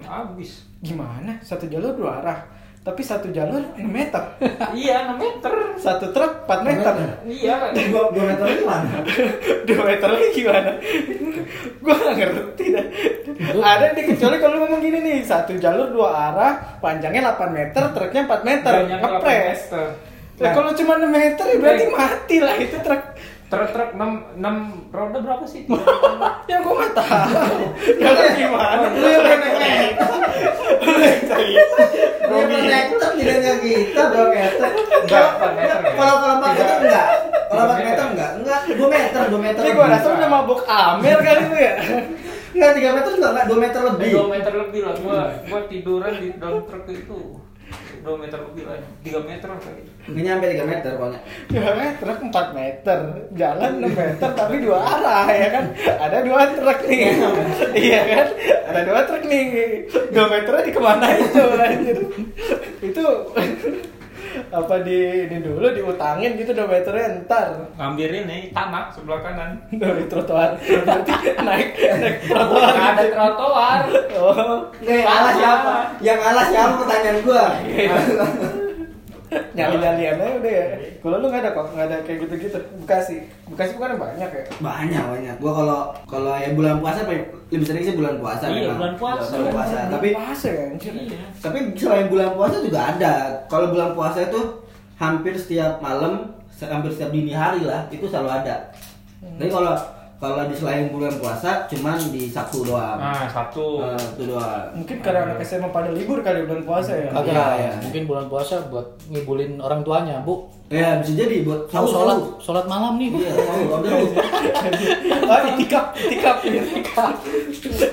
[0.00, 1.34] habis Gimana?
[1.42, 2.38] Satu jalur dua arah.
[2.88, 4.40] Tapi satu jalur 6 meter.
[4.80, 6.94] iya 6 meter Satu truk 4 meter.
[7.28, 8.96] iya Dua, dua meter lagi mana?
[9.04, 10.70] 2 meter lagi gimana?
[11.84, 12.86] Gua gak ngerti dah.
[13.60, 17.82] Ada nih kecuali kalau lu ngomong gini nih, satu jalur dua arah, panjangnya 8 meter,
[17.92, 18.72] truknya 4 meter.
[18.88, 19.60] Delapan Ngepres.
[20.40, 23.02] Nah, kalau cuma 6 meter ya berarti mati lah itu truk.
[23.48, 25.64] Truk-truk 6 6 roda berapa sih
[26.50, 27.60] Ya gua nggak tahu.
[27.96, 28.86] Ya lu gimana?
[28.92, 29.94] Lu yang naik
[30.84, 31.44] Lu yang.
[32.28, 34.70] Dua meter tidaknya kita dua meter.
[35.04, 35.28] Enggak?
[35.96, 37.06] Kalau kalau empat meter enggak.
[37.48, 38.30] Kalau empat Tiga meter enggak.
[38.36, 39.60] Enggak, dua meter, dua meter.
[39.64, 41.74] Ini gua rasa udah mabuk Amer kali lu ya.
[42.48, 44.10] Enggak, tiga meter juga enggak, dua meter lebih.
[44.12, 47.20] 2 meter lebih lah gua gua tiduran di dalam truk itu
[48.04, 51.20] 2 meter lebih lah 3 meter lah kali Enggak nyampe tiga meter pokoknya.
[51.52, 52.98] Ya kan truk 4 meter,
[53.36, 55.64] jalan 6 meter tapi dua arah ya kan.
[55.76, 57.00] Ada dua truk nih.
[57.76, 58.26] iya kan?
[58.72, 59.44] Ada dua truk nih.
[60.08, 61.98] 2 meternya di ke mana itu anjir.
[62.80, 63.04] Itu
[64.48, 67.48] apa di ini dulu diutangin gitu 2 meternya ntar.
[67.76, 69.50] Ngambil ini tanah sebelah kanan.
[69.80, 70.56] Dari trotoar.
[70.60, 71.12] Berarti
[71.42, 72.72] naik naik trotoar.
[72.72, 73.80] Nggak ada trotoar.
[74.18, 74.58] Oh.
[74.84, 75.74] Yang alas siapa?
[76.04, 76.74] Yang alas siapa?
[76.82, 77.44] Pertanyaan gua?
[79.56, 80.66] nyali nyalian aja udah ya.
[80.98, 83.16] Kalau lu nggak ada kok nggak ada kayak gitu gitu bekasi.
[83.46, 84.44] Bekasi bukan banyak ya?
[84.58, 85.34] Banyak banyak.
[85.36, 88.76] Gua kalau kalau ya bulan puasa paling- lebih sering sih bulan puasa Iya, memang.
[88.76, 89.32] bulan puasa.
[89.34, 89.78] bulan puasa.
[89.88, 91.18] Tapi puasa ya Iya.
[91.38, 93.14] tapi selain bulan puasa juga ada.
[93.46, 94.40] Kalau bulan puasa itu
[94.96, 98.56] hampir setiap malam hampir setiap dini hari lah itu selalu ada.
[99.18, 99.74] Tapi kalau
[100.18, 102.98] kalau di selain bulan puasa cuman di sabtu doang.
[102.98, 104.66] Nah satu Eh, itu doang.
[104.74, 107.06] Mungkin karena anak SMA pada libur kali bulan puasa ya?
[107.08, 107.72] Kagak, Iya, iya.
[107.78, 110.50] mungkin bulan puasa buat ngibulin orang tuanya, Bu.
[110.68, 113.18] Ya bisa jadi buat sahur, sholat, sholat malam nih, Bu.
[113.18, 113.80] iya sahur.
[115.32, 116.36] ah itikaf itikaf.
[116.44, 117.12] Itikaf.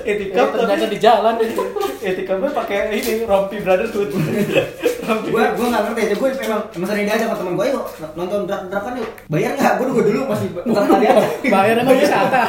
[0.02, 1.34] Itikaf Eh, ternyata di jalan.
[1.98, 4.12] itikafnya pakai ini rompi brotherhood
[5.02, 5.28] rompi.
[5.30, 8.40] Gue gue nggak ngerti aja gue memang emang sering diajak sama temen gue yuk nonton
[8.44, 9.10] drak drakan yuk.
[9.26, 9.72] Bayar nggak?
[9.76, 11.26] Gue dulu dulu masih pertama kali aja.
[11.46, 12.40] Bayar emang wisata.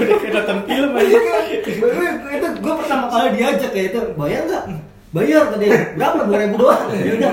[0.00, 1.18] udah kayak nonton film aja.
[1.62, 1.94] Gue-
[2.30, 4.64] itu gue pertama kali diajak ya itu bayar nggak
[5.10, 5.66] bayar tadi.
[5.98, 6.26] Berapa?
[6.26, 6.86] Dua ribu doang.
[7.06, 7.32] Ya udah.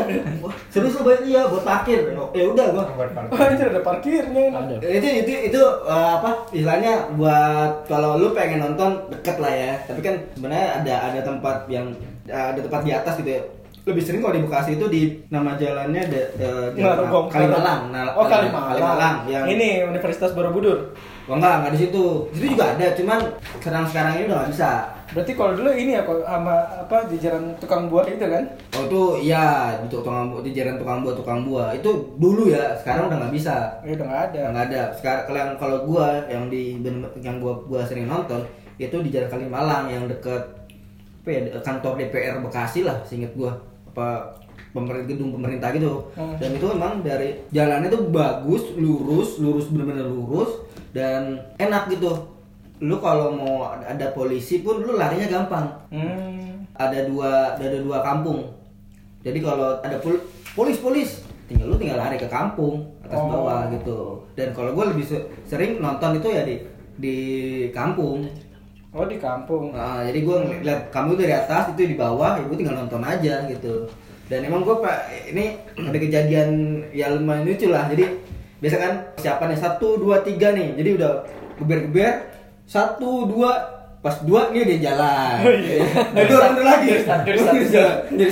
[0.74, 1.22] Serius lo bayar?
[1.26, 2.00] Iya buat parkir.
[2.34, 2.84] Ya udah gue
[3.30, 4.46] oh anjir ada parkirnya.
[4.54, 4.76] Ada.
[4.82, 9.74] itu itu itu eh, apa istilahnya buat kalau lu pengen nonton deket lah ya.
[9.86, 11.94] Tapi kan sebenarnya ada ada tempat yang
[12.28, 13.42] ada tempat di atas gitu ya.
[13.88, 15.02] Lebih sering kalau di Bekasi itu di
[15.32, 16.68] nama jalannya ada eh.
[17.32, 17.82] Kalimalang.
[17.94, 18.74] Nah, oh Kalimalang.
[18.76, 20.98] Kalimalang yang Ini Universitas Borobudur.
[21.28, 22.06] Oh enggak, enggak di situ.
[22.32, 23.20] Di situ juga ada, cuman
[23.60, 24.72] sekarang-sekarang ini udah nggak bisa.
[25.08, 28.44] Berarti kalau dulu ini ya kok sama apa jajaran tukang buah itu kan?
[28.76, 29.44] Oh itu iya
[29.80, 33.36] di tukang bu- di jalan tukang buah tukang buah itu dulu ya sekarang udah nggak
[33.36, 33.56] bisa
[33.88, 34.42] Ya udah nggak ada.
[34.52, 36.76] nggak ada sekarang kalau kalau gua yang di
[37.24, 38.44] yang gua gua sering nonton
[38.76, 40.44] itu di jalan Kalimalang yang deket
[41.24, 43.56] apa ya kantor DPR Bekasi lah seinget gua
[43.92, 44.32] apa
[44.78, 46.36] pemerintah gedung pemerintah gitu Hmm.
[46.36, 50.62] dan itu emang dari jalannya tuh bagus lurus lurus bener-bener lurus
[50.92, 51.22] dan
[51.56, 52.14] enak gitu
[52.78, 56.62] lu kalau mau ada polisi pun lu larinya gampang Hmm.
[56.74, 58.54] ada dua ada dua kampung
[59.20, 60.22] jadi kalau ada pol-
[60.54, 61.10] polis polis
[61.44, 63.28] tinggal lu tinggal lari ke kampung atas Oh.
[63.28, 64.00] bawah gitu
[64.34, 66.56] dan kalau gue lebih se- sering nonton itu ya di
[66.96, 67.18] di
[67.72, 68.26] kampung
[68.90, 69.70] Oh di kampung.
[69.70, 73.46] Nah, jadi gue ngeliat kamu dari atas itu di bawah ya gue tinggal nonton aja
[73.46, 73.86] gitu
[74.28, 74.98] dan emang gue pak
[75.32, 76.50] ini ada kejadian
[76.92, 77.88] ya lumayan lucu lah.
[77.88, 78.06] Jadi
[78.60, 80.76] biasa kan siapa nih satu dua tiga nih.
[80.76, 81.12] Jadi udah
[81.64, 82.14] geber geber
[82.68, 83.52] satu dua
[84.04, 85.38] pas dua ini dia jalan.
[85.48, 85.84] Oh, iya.
[86.12, 86.90] nah, itu orang dulu lagi.
[88.12, 88.28] Jadi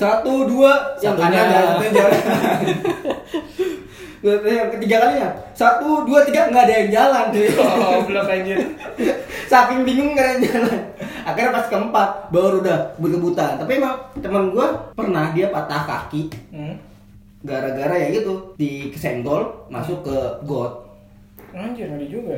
[0.00, 2.12] satu dua yang kanan dan satunya jalan
[4.22, 7.48] yang ketiga kalinya satu dua tiga nggak ada yang jalan cuy.
[7.56, 8.58] Oh belum anjir.
[9.46, 10.78] saking bingung nggak ada yang jalan
[11.20, 16.76] akhirnya pas keempat baru udah kebut-kebutan tapi emang teman gua pernah dia patah kaki Hmm.
[17.40, 20.84] gara-gara ya gitu di kesenggol masuk ke got
[21.50, 22.36] Anjir ngeri juga.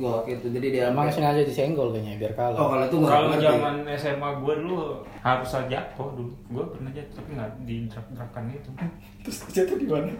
[0.00, 2.56] Got gitu jadi dia Emang sengaja disenggol kayaknya biar oh kalah.
[2.56, 4.78] kalau itu Kalau zaman SMA gue dulu
[5.20, 6.32] harus aja jatuh dulu.
[6.50, 8.70] Gue pernah jatuh tapi nggak di drak-drakan itu.
[9.24, 10.12] Terus jatuh di mana?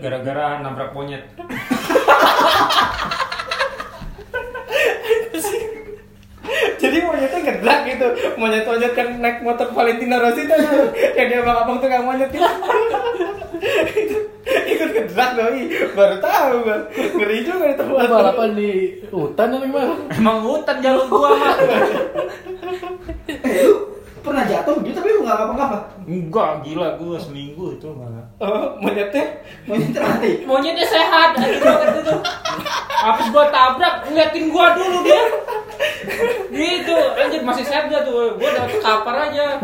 [0.00, 1.24] Gara-gara nabrak monyet.
[6.76, 8.06] Jadi monyetnya gerak gitu.
[8.38, 10.56] Monyet-monyet kan naik motor Valentino Rossi tuh.
[11.16, 12.46] Kayak dia abang-abang tukang monyet gitu.
[14.86, 15.62] Itu ikut gerak doi.
[15.98, 16.78] Baru tahu gua.
[16.94, 18.06] Ngeri juga di tempat.
[18.06, 18.70] Balapan di
[19.10, 19.94] hutan atau gimana?
[20.14, 21.56] Emang hutan jalur gua mah.
[23.26, 23.74] eh lu
[24.22, 28.22] pernah jatuh gitu tapi lu nggak apa-apa Enggak, gila gua seminggu itu malah.
[28.38, 32.14] Oh, monyetnya monyet mati Monyetnya sehat, itu.
[33.02, 35.22] Habis gua tabrak, ngeliatin gua dulu dia.
[36.50, 38.38] Gitu, anjir masih sehat gak tuh?
[38.38, 39.58] Gua udah kapar aja.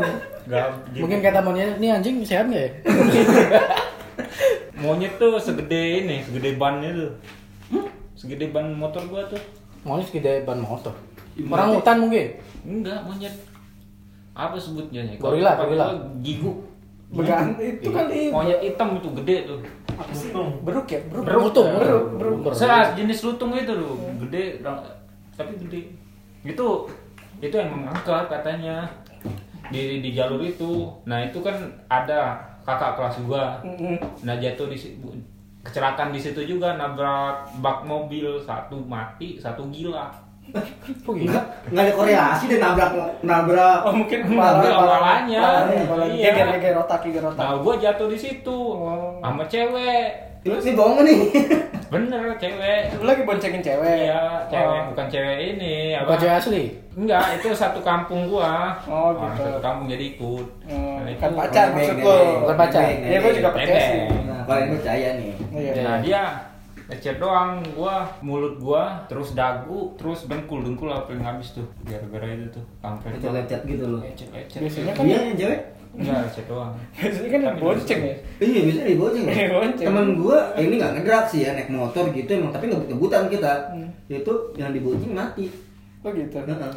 [0.50, 0.66] Gak,
[0.98, 2.70] Mungkin kata monyet, ini anjing sehat nggak ya?
[4.82, 7.12] monyet tuh segede ini, segede bannya tuh.
[8.18, 9.40] Segede ban motor gua tuh.
[9.86, 10.92] Monyet segede ban motor.
[11.48, 12.26] Orang hutan mungkin.
[12.66, 13.34] Enggak, monyet.
[14.34, 15.06] Apa sebutnya?
[15.06, 15.16] ya?
[15.16, 15.84] Gorila, gorila.
[15.94, 16.58] gua Giguk.
[17.12, 19.60] began itu kali Monyet hitam itu gede tuh.
[19.92, 20.32] apa sih?
[20.64, 21.00] Beruk ya?
[21.12, 21.24] Beruk.
[21.28, 22.36] Beruk tuh, Beruk, beruk.
[22.48, 22.56] beruk.
[22.56, 24.64] Serat jenis lutung itu tuh, gede
[25.36, 25.92] tapi gede.
[26.40, 26.88] Itu
[27.44, 28.88] itu emang angkat katanya
[29.68, 30.88] di di jalur itu.
[31.04, 31.56] Nah, itu kan
[31.92, 33.58] ada kakak kelas gua.
[33.60, 33.96] Mm-mm.
[34.22, 34.78] Nah, jatuh di
[35.60, 40.10] kecelakaan di situ juga nabrak bak mobil, satu mati, satu gila.
[41.06, 41.30] Kok gitu?
[41.30, 42.90] nggak nggak ada korelasi deh nabrak
[43.22, 45.42] nabrak Oh mungkin Nabrak kepala kepalanya.
[45.78, 46.30] kepala Iya.
[46.52, 47.38] geger otak geger otak.
[47.40, 49.22] Nah, gua jatuh di situ Oh.
[49.22, 50.31] sama cewek.
[50.43, 51.20] Terus ini bohong nih
[51.93, 52.88] Bener, cewek.
[52.97, 54.09] Lu lagi boncengin cewek.
[54.09, 54.84] Iya, cewek Oh.
[54.88, 55.93] bukan cewek ini.
[56.01, 56.64] Bukan cewek asli.
[56.95, 58.72] Enggak, itu satu kampung gua.
[58.82, 59.45] Oh, Nah, gitu.
[59.45, 60.47] satu kampung jadi ikut.
[60.64, 62.16] Hmm, Nah, itu- kan pacar maksud lu.
[62.40, 62.80] Bukan pacar.
[62.80, 64.01] Nebeng, Iya, gua juga percaya sih.
[64.24, 65.72] Nah kalau ini percaya nih Iya.
[65.82, 66.22] Nah, dia
[66.82, 71.68] lecet doang gua, mulut gua, terus dagu, terus dengkul, dengkul apa yang habis tuh.
[71.84, 73.20] Gara-gara itu tuh, kampret.
[73.20, 74.61] lecet-lecet gitu loh Lecet-lecet.
[74.61, 75.61] Biasanya kan iya yang cewek
[75.93, 76.72] Enggak, lecet doang.
[76.97, 78.16] biasanya kan Tapi bonceng ya.
[78.40, 79.86] Iya dibonceng Iya, bonceng.
[79.93, 83.28] Temen gua eh, ini nggak ngedrak sih ya naik motor gitu emang tapi nggak kebutan
[83.28, 83.53] kita.
[83.76, 83.88] Hmm.
[84.09, 85.53] Itu yang dibonceng mati.
[86.01, 86.40] Oh gitu.
[86.40, 86.72] Heeh.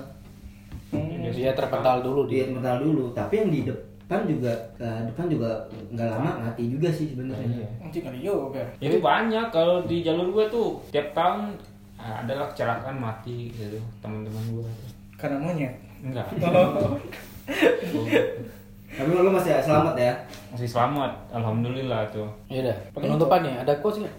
[0.91, 1.31] Hmm.
[1.31, 2.53] Dia terpental dulu Dia dia.
[2.59, 3.15] mental dulu.
[3.15, 5.49] Tapi yang di depan juga ke depan juga
[5.95, 7.63] nggak lama mati juga sih sebenarnya.
[7.63, 7.69] Iya.
[7.87, 8.63] Anjing kali juga.
[8.83, 11.55] Itu banyak kalau di jalur gua tuh tiap tahun
[11.95, 14.67] ah, adalah kecelakaan mati gitu teman-teman gua.
[15.15, 15.71] Karena monyet.
[16.03, 16.27] Enggak.
[16.43, 16.99] Oh.
[18.93, 20.13] Tapi lu masih selamat ya.
[20.53, 22.29] Masih selamat, alhamdulillah tuh.
[22.47, 22.77] Ya udah.
[22.93, 24.15] Penutupan nih, ada quotes nggak?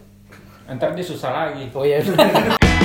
[0.74, 1.70] Ntar dia susah lagi.
[1.70, 2.02] Oh iya.